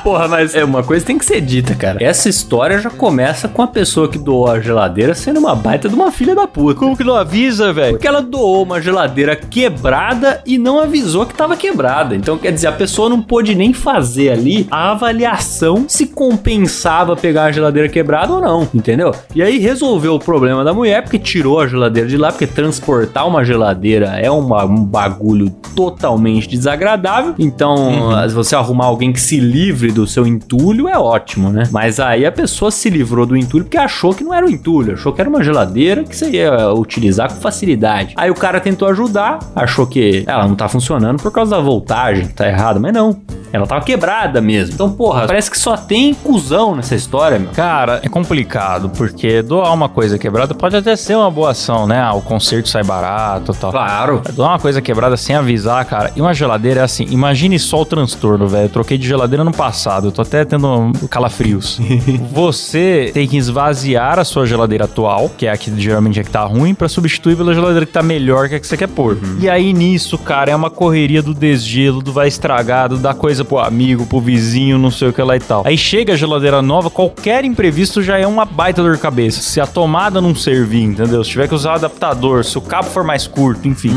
[0.03, 2.03] Porra, mas é uma coisa que tem que ser dita, cara.
[2.03, 5.95] Essa história já começa com a pessoa que doou a geladeira sendo uma baita de
[5.95, 6.79] uma filha da puta.
[6.79, 7.93] Como que não avisa, velho?
[7.93, 12.15] Porque ela doou uma geladeira quebrada e não avisou que estava quebrada.
[12.15, 17.45] Então, quer dizer, a pessoa não pôde nem fazer ali a avaliação se compensava pegar
[17.45, 19.11] a geladeira quebrada ou não, entendeu?
[19.35, 23.27] E aí resolveu o problema da mulher, porque tirou a geladeira de lá, porque transportar
[23.27, 27.33] uma geladeira é uma- um bagulho totalmente desagradável.
[27.39, 31.63] Então, se você arrumar alguém que se livre do seu entulho, é ótimo, né?
[31.71, 34.58] Mas aí a pessoa se livrou do entulho porque achou que não era um entulho,
[34.93, 38.13] achou que era uma geladeira que você ia utilizar com facilidade.
[38.17, 42.27] Aí o cara tentou ajudar, achou que ela não tá funcionando por causa da voltagem,
[42.27, 43.19] tá errado, mas não.
[43.51, 44.73] Ela tava quebrada mesmo.
[44.73, 47.51] Então, porra, parece que só tem cuzão nessa história, meu.
[47.51, 51.99] Cara, é complicado, porque doar uma coisa quebrada pode até ser uma boa ação, né?
[51.99, 53.71] Ah, o conserto sai barato e tal.
[53.71, 54.21] Claro.
[54.33, 56.11] Doar uma coisa quebrada sem avisar, cara.
[56.15, 58.65] E uma geladeira é assim, imagine só o transtorno, velho.
[58.65, 61.79] Eu troquei de geladeira no passado, eu tô até tendo calafrios.
[62.31, 66.29] Você tem que esvaziar a sua geladeira atual, que é a que geralmente é que
[66.29, 69.17] tá ruim, pra substituir pela geladeira que tá melhor que a que você quer pôr.
[69.39, 73.59] E aí nisso, cara, é uma correria do desgelo, do vai estragado, dá coisa pro
[73.59, 75.63] amigo, pro vizinho, não sei o que lá e tal.
[75.65, 79.41] Aí chega a geladeira nova, qualquer imprevisto já é uma baita dor de cabeça.
[79.41, 81.23] Se a tomada não servir, entendeu?
[81.23, 83.91] Se tiver que usar o adaptador, se o cabo for mais curto, enfim.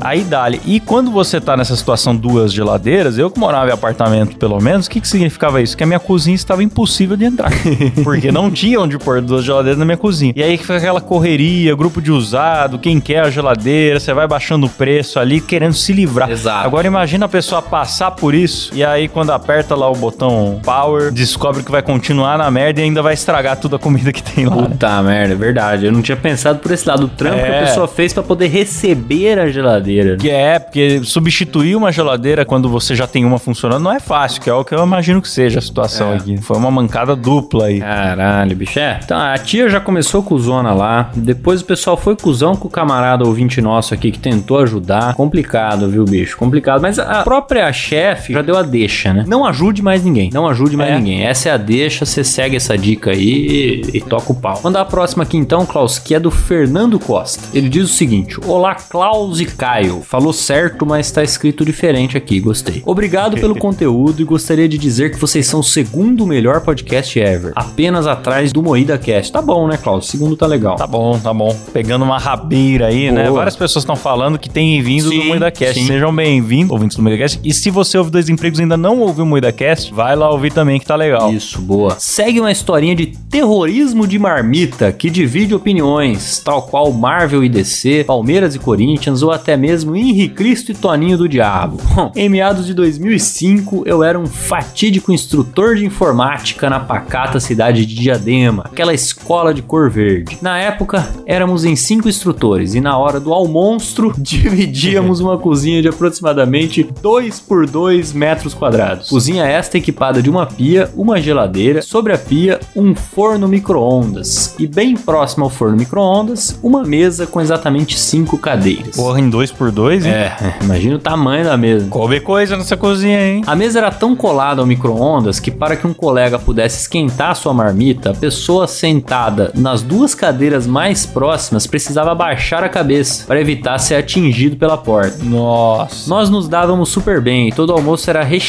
[0.00, 0.60] Aí dá-lhe.
[0.64, 4.86] E quando você tá nessa situação duas geladeiras, eu que morava em apartamento pelo menos,
[4.86, 5.76] o que que significava isso?
[5.76, 7.50] Que a minha cozinha estava impossível de entrar.
[8.02, 10.32] Porque não tinha onde pôr duas geladeiras na minha cozinha.
[10.34, 14.66] E aí fica aquela correria, grupo de usado, quem quer a geladeira, você vai baixando
[14.66, 16.30] o preço ali, querendo se livrar.
[16.30, 16.66] Exato.
[16.66, 21.10] Agora imagina a pessoa passar por isso e aí quando aperta lá o botão power,
[21.12, 24.46] descobre que vai continuar na merda e ainda vai estragar toda a comida que tem
[24.46, 24.56] lá.
[24.56, 24.62] né?
[24.68, 25.86] Puta merda, é verdade.
[25.86, 27.04] Eu não tinha pensado por esse lado.
[27.04, 27.60] O trampo que É.
[27.62, 30.16] a pessoa fez pra poder receber a geladeira.
[30.16, 34.40] Que é, porque substituir uma geladeira quando você já tem uma funcionando não é fácil,
[34.40, 36.16] que é o que eu imagino que seja a situação É.
[36.16, 36.36] aqui.
[36.42, 37.80] Foi uma mancada dupla aí.
[37.80, 38.78] Caralho, bicho.
[38.78, 39.00] É.
[39.02, 41.10] Então, a tia já começou cuzona lá.
[41.14, 45.14] Depois o pessoal foi cuzão com o camarada ouvinte nosso aqui que tentou ajudar.
[45.14, 46.36] Complicado, viu, bicho?
[46.36, 46.80] Complicado.
[46.82, 49.24] Mas a própria chefe já deu a deixa, né?
[49.26, 50.30] Não ajude mais ninguém.
[50.32, 50.96] Não ajude mais É.
[50.98, 51.24] ninguém.
[51.24, 54.60] Essa é a deixa, você segue essa dica aí e, e toca o pau.
[54.62, 57.42] Mandar a próxima aqui então, Klaus, que é do Fernando Costa.
[57.52, 60.02] Ele diz o seguinte: Olá, Klaus e Caio.
[60.02, 62.82] Falou certo, mas tá escrito diferente aqui, gostei.
[62.86, 67.52] Obrigado pelo conteúdo e gostaria de dizer que vocês são o segundo melhor podcast ever.
[67.56, 69.32] Apenas atrás do Moída Cast.
[69.32, 70.06] Tá bom, né, Klaus?
[70.06, 70.76] O segundo tá legal.
[70.76, 71.54] Tá bom, tá bom.
[71.72, 73.24] Pegando uma rabeira aí, né?
[73.24, 73.38] Boa.
[73.38, 75.74] Várias pessoas estão falando que têm vindo do MoidaCast.
[75.80, 75.86] sim.
[75.86, 77.40] Sejam bem-vindos, ouvintes do MoidaCast.
[77.42, 80.52] E se você ouve Dois Empregos e ainda não ouviu o MoidaCast, vai lá ouvir
[80.52, 81.32] também que tá legal.
[81.32, 81.96] Isso, boa.
[81.98, 88.04] Segue uma historinha de terrorismo de marmita que divide opiniões, tal qual Marvel e DC,
[88.04, 91.78] Palmeiras e Corinthians ou até mesmo Henri Cristo e Toninho do Diabo.
[92.14, 97.94] Em meados de 2005, eu era um fatídico instrutor de informática na pacata cidade de
[97.94, 100.38] Diadema, aquela escola de cor verde.
[100.42, 105.88] Na época, éramos em cinco instrutores e na hora do almonstro, dividíamos uma cozinha de
[105.88, 109.08] aproximadamente 2 por 2 metros quadrados.
[109.08, 114.66] Cozinha esta equipada de uma pia, uma geladeira, sobre a pia, um forno micro-ondas e
[114.66, 118.96] bem próximo ao forno micro-ondas, uma mesa com exatamente cinco cadeiras.
[118.96, 120.12] Porra, em dois por dois, hein?
[120.12, 121.86] É, imagina o tamanho da mesa.
[121.88, 123.42] Coube coisa nessa cozinha, hein?
[123.46, 127.54] A mesa era tão colada ao micro-ondas que, para que um colega pudesse esquentar sua
[127.54, 133.78] marmita, a pessoa sentada nas duas cadeiras mais próximas precisava abaixar a cabeça para evitar
[133.78, 135.22] ser atingido pela porta.
[135.22, 136.10] Nossa.
[136.10, 138.47] Nós nos dávamos super bem e todo almoço era recheado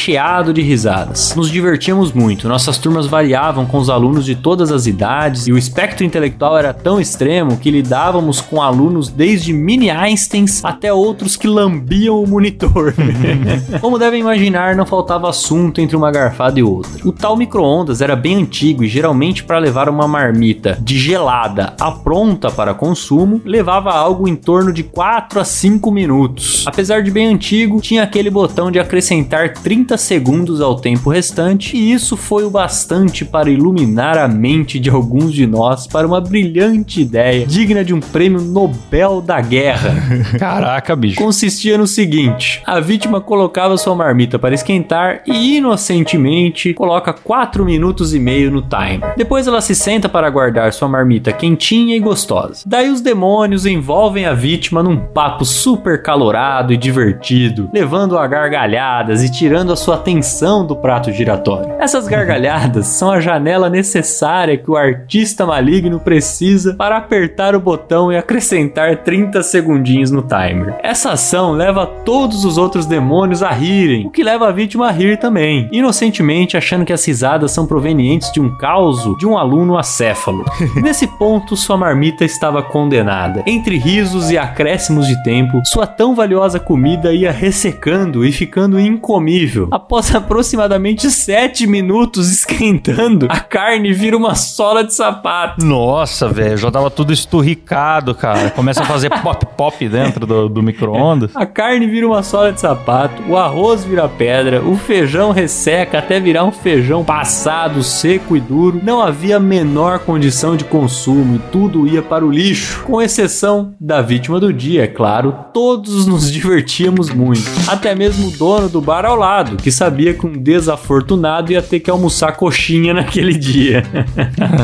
[0.52, 1.34] de risadas.
[1.36, 5.58] Nos divertíamos muito, nossas turmas variavam com os alunos de todas as idades e o
[5.58, 11.46] espectro intelectual era tão extremo que lidávamos com alunos desde mini Einsteins até outros que
[11.46, 12.94] lambiam o monitor.
[13.80, 17.06] Como devem imaginar, não faltava assunto entre uma garfada e outra.
[17.06, 21.90] O tal micro-ondas era bem antigo e geralmente para levar uma marmita de gelada a
[21.90, 26.64] pronta para consumo, levava algo em torno de 4 a 5 minutos.
[26.66, 31.92] Apesar de bem antigo, tinha aquele botão de acrescentar 30 segundos ao tempo restante, e
[31.92, 37.00] isso foi o bastante para iluminar a mente de alguns de nós para uma brilhante
[37.00, 39.94] ideia digna de um prêmio Nobel da Guerra.
[40.38, 41.16] Caraca, bicho.
[41.16, 48.14] Consistia no seguinte: a vítima colocava sua marmita para esquentar e inocentemente coloca 4 minutos
[48.14, 49.14] e meio no timer.
[49.16, 52.62] Depois ela se senta para guardar sua marmita quentinha e gostosa.
[52.66, 59.22] Daí os demônios envolvem a vítima num papo super calorado e divertido, levando-a a gargalhadas
[59.22, 61.74] e tirando a sua atenção do prato giratório.
[61.78, 68.12] Essas gargalhadas são a janela necessária que o artista maligno precisa para apertar o botão
[68.12, 70.74] e acrescentar 30 segundinhos no timer.
[70.82, 74.90] Essa ação leva todos os outros demônios a rirem, o que leva a vítima a
[74.90, 79.78] rir também, inocentemente achando que as risadas são provenientes de um caos de um aluno
[79.78, 80.44] acéfalo.
[80.82, 83.42] Nesse ponto, sua marmita estava condenada.
[83.46, 89.59] Entre risos e acréscimos de tempo, sua tão valiosa comida ia ressecando e ficando incomível.
[89.70, 95.64] Após aproximadamente 7 minutos esquentando, a carne vira uma sola de sapato.
[95.64, 98.50] Nossa, velho, já tava tudo esturricado, cara.
[98.50, 101.34] Começa a fazer pop-pop dentro do, do micro-ondas.
[101.34, 106.20] A carne vira uma sola de sapato, o arroz vira pedra, o feijão resseca até
[106.20, 108.80] virar um feijão passado, seco e duro.
[108.82, 112.82] Não havia menor condição de consumo e tudo ia para o lixo.
[112.84, 117.42] Com exceção da vítima do dia, é claro, todos nos divertíamos muito.
[117.68, 121.80] Até mesmo o dono do bar ao lado, que sabia que um desafortunado ia ter
[121.80, 123.82] que almoçar coxinha naquele dia.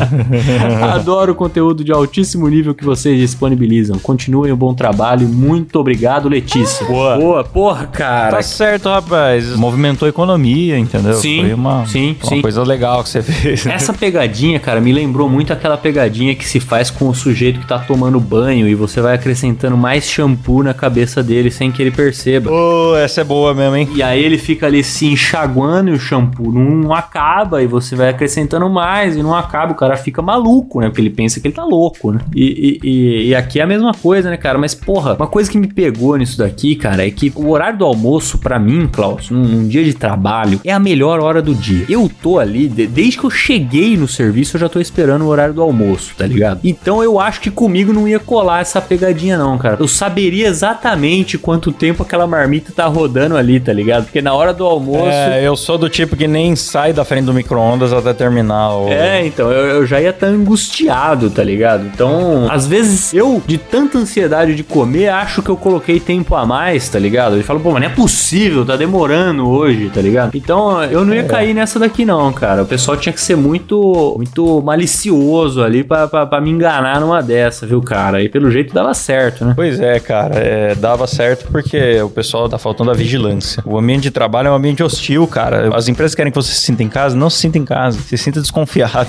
[0.92, 3.98] Adoro o conteúdo de altíssimo nível que vocês disponibilizam.
[3.98, 5.28] Continuem o bom trabalho.
[5.28, 6.86] Muito obrigado, Letícia.
[6.86, 7.16] Boa.
[7.16, 8.36] Boa, porra, cara.
[8.36, 9.54] Tá certo, rapaz.
[9.56, 11.14] Movimentou a economia, entendeu?
[11.14, 12.42] Sim, Foi uma, sim, uma sim.
[12.42, 13.66] coisa legal que você fez.
[13.66, 17.66] Essa pegadinha, cara, me lembrou muito aquela pegadinha que se faz com o sujeito que
[17.66, 21.90] tá tomando banho e você vai acrescentando mais shampoo na cabeça dele sem que ele
[21.90, 22.50] perceba.
[22.50, 23.88] Ô, essa é boa mesmo, hein?
[23.94, 28.08] E aí ele fica ali se enxaguando e o shampoo não acaba e você vai
[28.10, 29.72] acrescentando mais e não acaba.
[29.72, 30.88] O cara fica maluco, né?
[30.88, 32.20] Porque ele pensa que ele tá louco, né?
[32.34, 34.58] E, e- e- aqui é a mesma coisa, né, cara?
[34.58, 37.84] Mas, porra, uma coisa que me pegou nisso daqui, cara, é que o horário do
[37.84, 41.84] almoço, pra mim, Klaus, num, num dia de trabalho, é a melhor hora do dia.
[41.88, 45.28] Eu tô ali, de- desde que eu cheguei no serviço, eu já tô esperando o
[45.28, 46.60] horário do almoço, tá ligado?
[46.64, 49.76] Então eu acho que comigo não ia colar essa pegadinha, não, cara.
[49.80, 54.04] Eu saberia exatamente quanto tempo aquela marmita tá rodando ali, tá ligado?
[54.04, 55.08] Porque na hora do almoço.
[55.10, 58.88] É, eu sou do tipo que nem sai da frente do micro-ondas até terminar o...
[58.88, 61.86] É, então, eu, eu já ia estar angustiado, tá ligado?
[61.86, 66.44] Então, às vezes eu, de tanta ansiedade de comer, acho que eu coloquei tempo a
[66.46, 67.34] mais, tá ligado?
[67.34, 70.36] Ele fala, pô, mas não é possível, tá demorando hoje, tá ligado?
[70.36, 72.62] Então, eu não ia cair nessa daqui, não, cara.
[72.62, 77.80] O pessoal tinha que ser muito, muito malicioso ali pra me enganar numa dessa, viu,
[77.80, 78.22] cara?
[78.22, 79.52] E pelo jeito dava certo, né?
[79.54, 83.62] Pois é, cara, é, dava certo porque o pessoal tá faltando a vigilância.
[83.64, 85.74] O ambiente de trabalho é um um ambiente hostil, cara.
[85.76, 87.98] As empresas querem que você se sinta em casa, não se sinta em casa.
[88.00, 89.08] Se sinta desconfiado.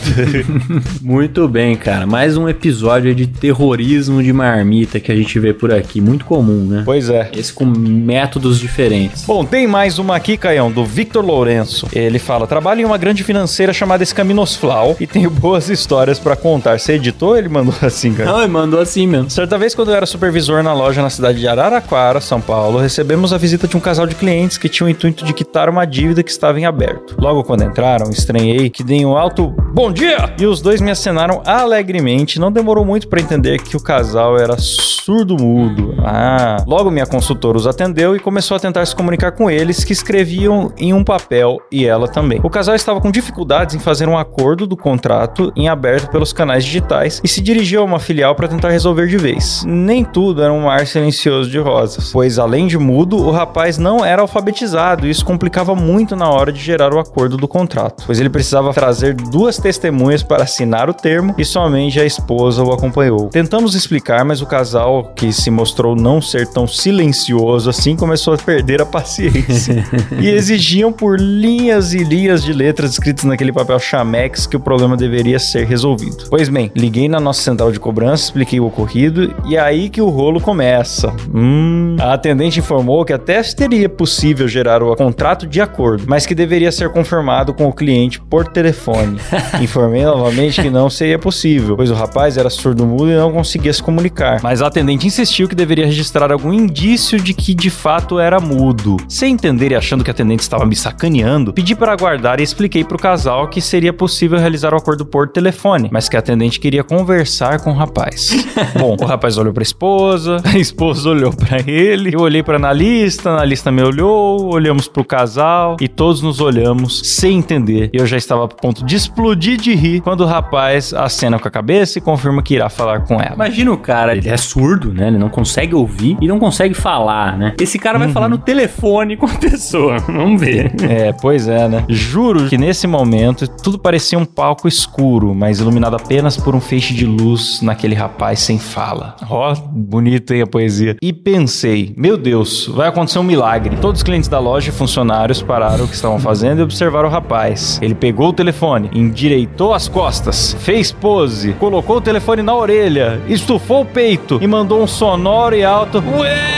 [1.01, 2.05] Muito bem, cara.
[2.05, 6.01] Mais um episódio de terrorismo de marmita que a gente vê por aqui.
[6.01, 6.83] Muito comum, né?
[6.85, 7.29] pois é.
[7.35, 9.25] Esse com métodos diferentes.
[9.25, 11.87] Bom, tem mais uma aqui, Caião, do Victor Lourenço.
[11.93, 16.79] Ele fala: trabalho em uma grande financeira chamada Escaminosflau e tenho boas histórias pra contar.
[16.79, 17.37] Você editou?
[17.37, 18.31] Ele mandou assim, cara.
[18.31, 19.29] Não, ele mandou assim mesmo.
[19.29, 23.33] Certa vez, quando eu era supervisor na loja na cidade de Araraquara, São Paulo, recebemos
[23.33, 26.23] a visita de um casal de clientes que tinham o intuito de quitar uma dívida
[26.23, 27.15] que estava em aberto.
[27.19, 31.43] Logo quando entraram, estranhei que deem um alto bom dia e os dois me acenaram
[31.45, 32.39] alegremente.
[32.39, 35.95] Não demorou muito para entender que o casal era surdo-mudo.
[35.99, 39.93] Ah, logo minha consultora os atendeu e começou a tentar se comunicar com eles, que
[39.93, 42.39] escreviam em um papel e ela também.
[42.43, 46.65] O casal estava com dificuldades em fazer um acordo do contrato em aberto pelos canais
[46.65, 49.63] digitais e se dirigiu a uma filial para tentar resolver de vez.
[49.67, 54.03] Nem tudo era um mar silencioso de rosas, pois além de mudo, o rapaz não
[54.03, 58.29] era alfabetizado isso complicava muito na hora de gerar o acordo do contrato, pois ele
[58.29, 63.29] precisava trazer duas testemunhas para assinar o termo e somente a esposa o acompanhou.
[63.29, 68.37] Tentamos explicar, mas o casal, que se mostrou não ser tão silencioso assim, começou a
[68.37, 69.83] perder a paciência
[70.21, 74.95] e exigiam por linhas e linhas de letras escritas naquele papel chamex que o problema
[74.95, 76.25] deveria ser resolvido.
[76.29, 80.01] Pois bem, liguei na nossa central de cobrança, expliquei o ocorrido e é aí que
[80.01, 81.11] o rolo começa.
[81.33, 86.35] Hum, a atendente informou que até seria possível gerar o contrato de acordo, mas que
[86.35, 89.17] deveria ser confirmado com o cliente por telefone.
[89.61, 93.81] Informei novamente que não seria possível, pois o rapaz era surdo-mudo e não conseguia se
[93.81, 94.41] comunicar.
[94.43, 98.97] Mas a atendente insistiu que deveria registrar algum indício de que de fato era mudo.
[99.07, 102.83] Sem entender e achando que a atendente estava me sacaneando, pedi para aguardar e expliquei
[102.83, 106.59] para o casal que seria possível realizar o acordo por telefone, mas que a atendente
[106.59, 108.45] queria conversar com o rapaz.
[108.77, 112.57] Bom, o rapaz olhou para a esposa, a esposa olhou para ele, eu olhei para
[112.57, 117.89] analista, a analista me olhou, olhamos para o casal e todos nos olhamos sem entender.
[117.93, 121.51] Eu já estava a ponto de explodir de rir quando o rapaz acena com a
[121.51, 123.35] cabeça e confirma que irá falar com ela.
[123.35, 125.07] Imagina o cara, ele é surdo, né?
[125.07, 127.53] Ele não consegue ouvir e não consegue falar, né?
[127.59, 129.99] Esse cara vai falar no telefone com a pessoa.
[129.99, 130.71] Vamos ver.
[130.81, 131.85] É, pois é, né?
[131.87, 136.93] Juro que nesse momento tudo parecia um palco escuro, mas iluminado apenas por um feixe
[136.93, 139.15] de luz naquele rapaz sem fala.
[139.29, 140.95] Ó, bonito, hein, a poesia.
[141.01, 143.77] E pensei, meu Deus, vai acontecer um milagre.
[143.77, 147.11] Todos os clientes da loja e funcionários pararam o que estavam fazendo e observaram o
[147.11, 147.77] rapaz.
[147.81, 153.81] Ele pegou o telefone, endireitou as costas, fez pose, colocou o telefone na orelha, estufou
[153.81, 156.01] o peito e mandou um sonoro e alto.
[156.17, 156.56] Ué!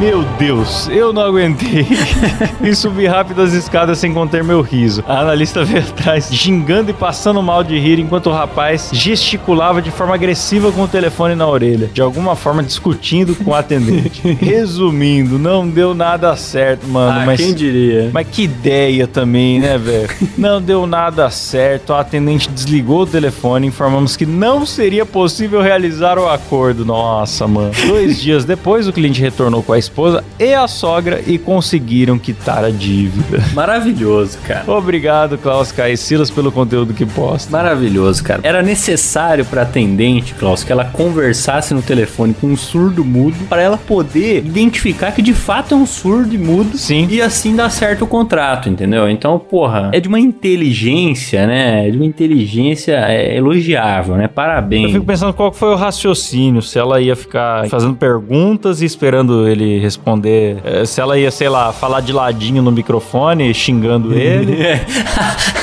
[0.00, 1.86] Meu Deus, eu não aguentei.
[2.64, 5.04] e subi rápido as escadas sem conter meu riso.
[5.06, 9.90] A analista veio atrás, gingando e passando mal de rir, enquanto o rapaz gesticulava de
[9.90, 14.22] forma agressiva com o telefone na orelha, de alguma forma discutindo com o atendente.
[14.40, 17.20] Resumindo, não deu nada certo, mano.
[17.20, 18.08] Ah, mas quem diria?
[18.10, 20.08] mas que ideia também, né, velho?
[20.38, 21.92] Não deu nada certo.
[21.92, 23.66] A atendente desligou o telefone.
[23.66, 26.84] Informamos que não seria possível realizar o acordo.
[26.84, 27.72] Nossa, mano.
[27.86, 32.64] Dois dias depois, o cliente retornou com a esposa e a sogra e conseguiram quitar
[32.64, 33.42] a dívida.
[33.52, 34.64] Maravilhoso, cara.
[34.70, 37.50] Obrigado, Klaus Kai Silas, pelo conteúdo que posta.
[37.50, 38.40] Maravilhoso, cara.
[38.44, 43.60] Era necessário pra atendente, Klaus, que ela conversasse no telefone com um surdo mudo para
[43.60, 47.08] ela poder identificar que de fato é um surdo e mudo Sim.
[47.10, 49.08] e assim dar certo o contrato, entendeu?
[49.10, 51.88] Então, porra, é de uma inteligência, né?
[51.88, 54.24] É de uma inteligência é, elogiável, né?
[54.24, 54.92] Eu Parabéns.
[54.92, 59.79] fico pensando qual foi o raciocínio, se ela ia ficar fazendo perguntas e esperando ele
[59.80, 64.56] responder, eh, se ela ia, sei lá, falar de ladinho no microfone, xingando ele,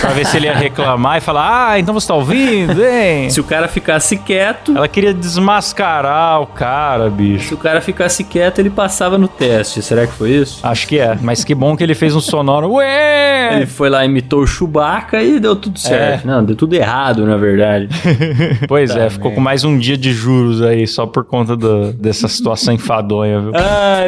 [0.02, 3.30] pra ver se ele ia reclamar e falar, ah, então você tá ouvindo, hein?
[3.30, 7.48] Se o cara ficasse quieto, Ela queria desmascarar o cara, bicho.
[7.50, 9.82] se o cara ficasse quieto, ele passava no teste.
[9.82, 10.60] Será que foi isso?
[10.64, 13.56] Acho que é, mas que bom que ele fez um sonoro, ué!
[13.56, 16.26] Ele foi lá, imitou o Chewbacca e deu tudo certo.
[16.28, 17.88] Não, deu tudo errado, na verdade.
[18.68, 21.94] Pois Tá é, ficou com mais um dia de juros aí, só por conta do-
[21.94, 23.52] dessa situação enfadonha, viu?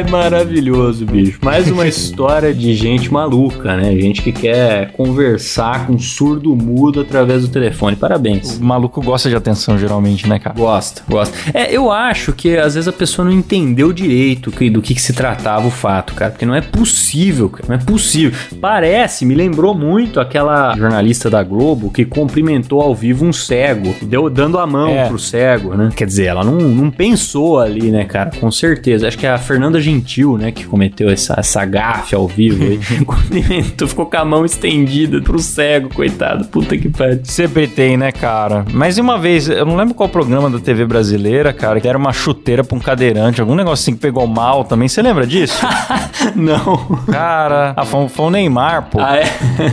[0.00, 1.38] Ai, maravilhoso, bicho.
[1.42, 3.94] Mais uma história de gente maluca, né?
[3.96, 7.96] Gente que quer conversar com surdo mudo através do telefone.
[7.96, 8.56] Parabéns.
[8.56, 10.56] O maluco gosta de atenção, geralmente, né, cara?
[10.56, 11.36] Gosta, gosta.
[11.52, 15.02] É, eu acho que às vezes a pessoa não entendeu direito que- do que, que
[15.02, 16.30] se tratava o fato, cara.
[16.30, 17.66] Porque não é possível, cara.
[17.68, 18.38] Não é possível.
[18.58, 24.30] Parece, me lembrou muito aquela jornalista da Globo que cumprimentou ao vivo um cego, deu
[24.30, 25.06] dando a mão É.
[25.08, 25.90] pro cego, né?
[25.94, 28.30] Quer dizer, ela não, não pensou ali, né, cara?
[28.40, 29.06] Com certeza.
[29.06, 32.78] Acho que a Fernanda Gentil, né, que cometeu essa, essa gafe ao vivo aí.
[33.04, 36.44] Cumprimentou, ficou com a mão estendida pro cego, coitado.
[36.46, 37.20] Puta que pariu.
[37.24, 38.64] Sempre tem, né, cara?
[38.72, 42.12] Mas uma vez, eu não lembro qual programa da TV brasileira, cara, que era uma
[42.12, 44.88] chuteira pra um cadeirante, algum negócio assim que pegou mal também.
[44.88, 45.64] Você lembra disso?
[46.36, 46.76] Não.
[47.10, 49.00] cara, ah, foi, foi o Neymar, pô.
[49.00, 49.24] Ah, é?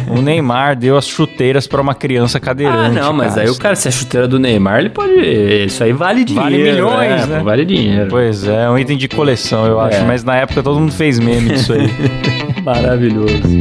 [0.10, 2.96] O Neymar deu as chuteiras pra uma criança Ah, cadeirante.
[2.96, 3.42] não, mas cara.
[3.46, 5.14] aí o cara, se a chuteira do Neymar, ele pode.
[5.14, 6.50] Isso aí vale dinheiro.
[6.50, 7.42] Vale milhões, é, né?
[7.44, 8.08] Vale dinheiro.
[8.10, 9.97] Pois é, é um item de coleção, eu acho.
[9.98, 10.04] É.
[10.04, 11.90] Mas na época todo mundo fez meme disso aí.
[12.64, 13.60] Maravilhoso.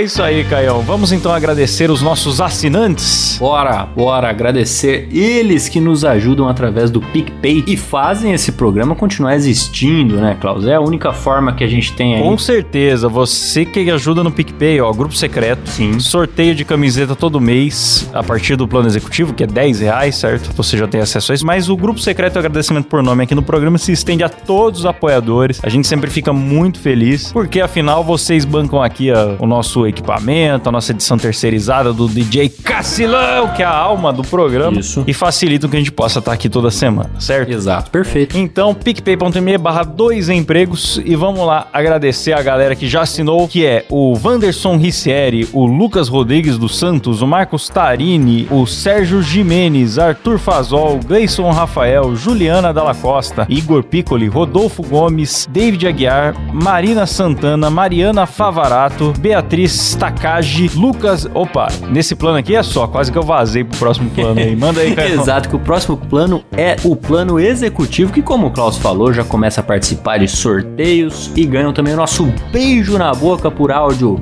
[0.00, 0.80] É isso aí, Caião.
[0.80, 3.36] Vamos então agradecer os nossos assinantes.
[3.38, 9.34] Bora, bora agradecer eles que nos ajudam através do PicPay e fazem esse programa continuar
[9.34, 10.66] existindo, né, Klaus?
[10.66, 12.22] É a única forma que a gente tem aí.
[12.22, 15.68] Com certeza, você que ajuda no PicPay, ó, grupo secreto.
[15.68, 16.00] Sim.
[16.00, 20.50] Sorteio de camiseta todo mês, a partir do plano executivo, que é 10 reais, certo?
[20.56, 21.44] Você já tem acesso a isso.
[21.44, 24.80] Mas o grupo secreto e agradecimento por nome aqui no programa se estende a todos
[24.80, 25.60] os apoiadores.
[25.62, 30.68] A gente sempre fica muito feliz, porque afinal vocês bancam aqui ó, o nosso equipamento,
[30.68, 34.80] a nossa edição terceirizada do DJ Cacilão, que é a alma do programa.
[34.80, 35.04] Isso.
[35.06, 37.52] E facilitam que a gente possa estar aqui toda semana, certo?
[37.52, 38.38] Exato, perfeito.
[38.38, 43.64] Então, picpay.me barra dois empregos e vamos lá agradecer a galera que já assinou, que
[43.64, 49.98] é o Wanderson Ricieri, o Lucas Rodrigues dos Santos, o Marcos Tarini, o Sérgio Jimenez,
[49.98, 57.70] Arthur Fazol, Gleison Rafael, Juliana Dalla Costa, Igor Piccoli, Rodolfo Gomes, David Aguiar, Marina Santana,
[57.70, 61.26] Mariana Favarato, Beatriz Takagi, Lucas...
[61.34, 64.54] Opa, nesse plano aqui é só, quase que eu vazei pro próximo plano aí.
[64.54, 65.14] Manda aí, Caio.
[65.20, 69.24] Exato, que o próximo plano é o plano executivo, que como o Klaus falou, já
[69.24, 74.20] começa a participar de sorteios e ganham também o nosso beijo na boca por áudio.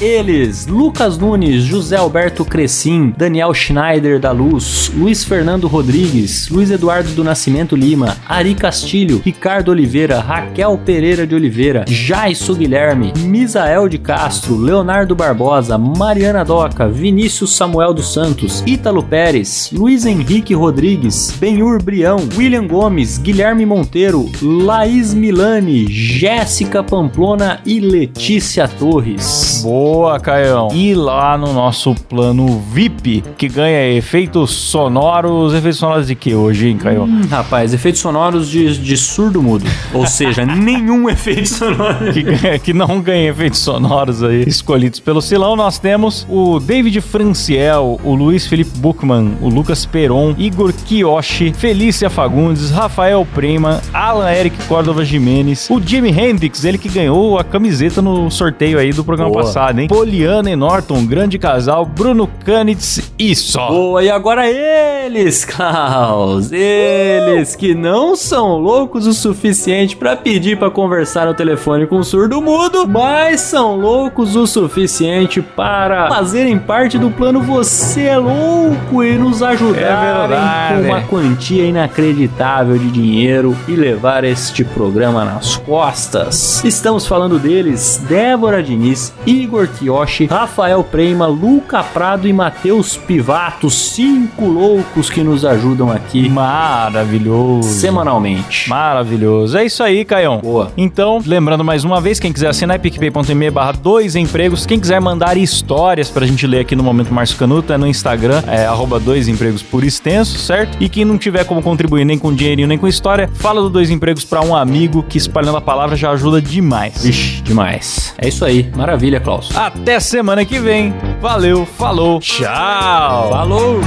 [0.00, 7.10] Eles, Lucas Nunes, José Alberto Crescim, Daniel Schneider da Luz, Luiz Fernando Rodrigues, Luiz Eduardo
[7.10, 13.98] do Nascimento Lima, Ari Castilho, Ricardo Oliveira, Raquel Pereira de Oliveira, Jaisso Guilherme, Misael de
[13.98, 21.80] Castro, Leonardo Barbosa, Mariana Doca, Vinícius Samuel dos Santos, Ítalo Pérez, Luiz Henrique Rodrigues, Benhur
[21.82, 29.60] Brião, William Gomes, Guilherme Monteiro, Laís Milani, Jéssica Pamplona e Letícia Torres.
[29.62, 29.81] Boa,
[30.20, 30.68] Caião.
[30.72, 35.54] E lá no nosso plano VIP, que ganha efeitos sonoros.
[35.54, 37.04] Efeitos sonoros de que hoje, hein, Caião?
[37.04, 39.64] Hum, rapaz, efeitos sonoros de, de surdo mudo.
[39.92, 42.12] Ou seja, nenhum efeito sonoro.
[42.12, 45.56] Que, ganha- que não ganha efeitos sonoros aí, escolhidos pelo Silão.
[45.56, 52.10] Nós temos o David Franciel, o Luiz Felipe Buchmann, o Lucas Peron, Igor Kiyoshi, Felícia
[52.10, 58.02] Fagundes, Rafael Prema, Alan Eric Córdova Jimenez, o Jimi Hendrix, ele que ganhou a camiseta
[58.02, 59.44] no sorteio aí do programa Boa.
[59.44, 59.88] passado, hein?
[59.88, 63.68] Poliana e Norton, grande casal, Bruno Kanitz e só.
[63.68, 70.70] Boa, e agora eles, Klaus, eles que não são loucos o suficiente pra pedir pra
[70.70, 76.98] conversar no telefone com um surdo mudo, mas são loucos o suficiente para fazerem parte
[76.98, 83.56] do plano Você é Louco e nos ajudarem É com uma quantia inacreditável de dinheiro
[83.68, 86.64] e levar este programa nas costas.
[86.64, 94.46] Estamos falando deles, Débora Diniz, Igor Kiyoshi, Rafael Prema, Luca Prado e Matheus Pivato, cinco
[94.46, 97.68] loucos que nos ajudam aqui Maravilhoso.
[97.68, 98.68] semanalmente.
[98.68, 99.56] Maravilhoso.
[99.56, 100.38] É isso aí, Caião.
[100.38, 100.70] Boa.
[100.76, 104.66] Então, lembrando mais uma vez, quem quiser assinar é picpay.me barra dois empregos.
[104.66, 108.42] Quem quiser mandar histórias pra gente ler aqui no Momento Márcio Canuto é no Instagram,
[108.46, 110.76] é arroba dois empregos por extenso, certo?
[110.80, 113.90] E quem não tiver como contribuir nem com dinheirinho nem com história, fala do dois
[113.90, 117.02] empregos pra um amigo que espalhando a palavra já ajuda demais.
[117.02, 118.14] Vixe, demais.
[118.18, 118.70] É isso aí.
[118.76, 119.50] Maravilha, Klaus.
[119.54, 120.94] Até semana que vem.
[121.20, 123.30] Valeu, falou, tchau.
[123.30, 123.80] Falou!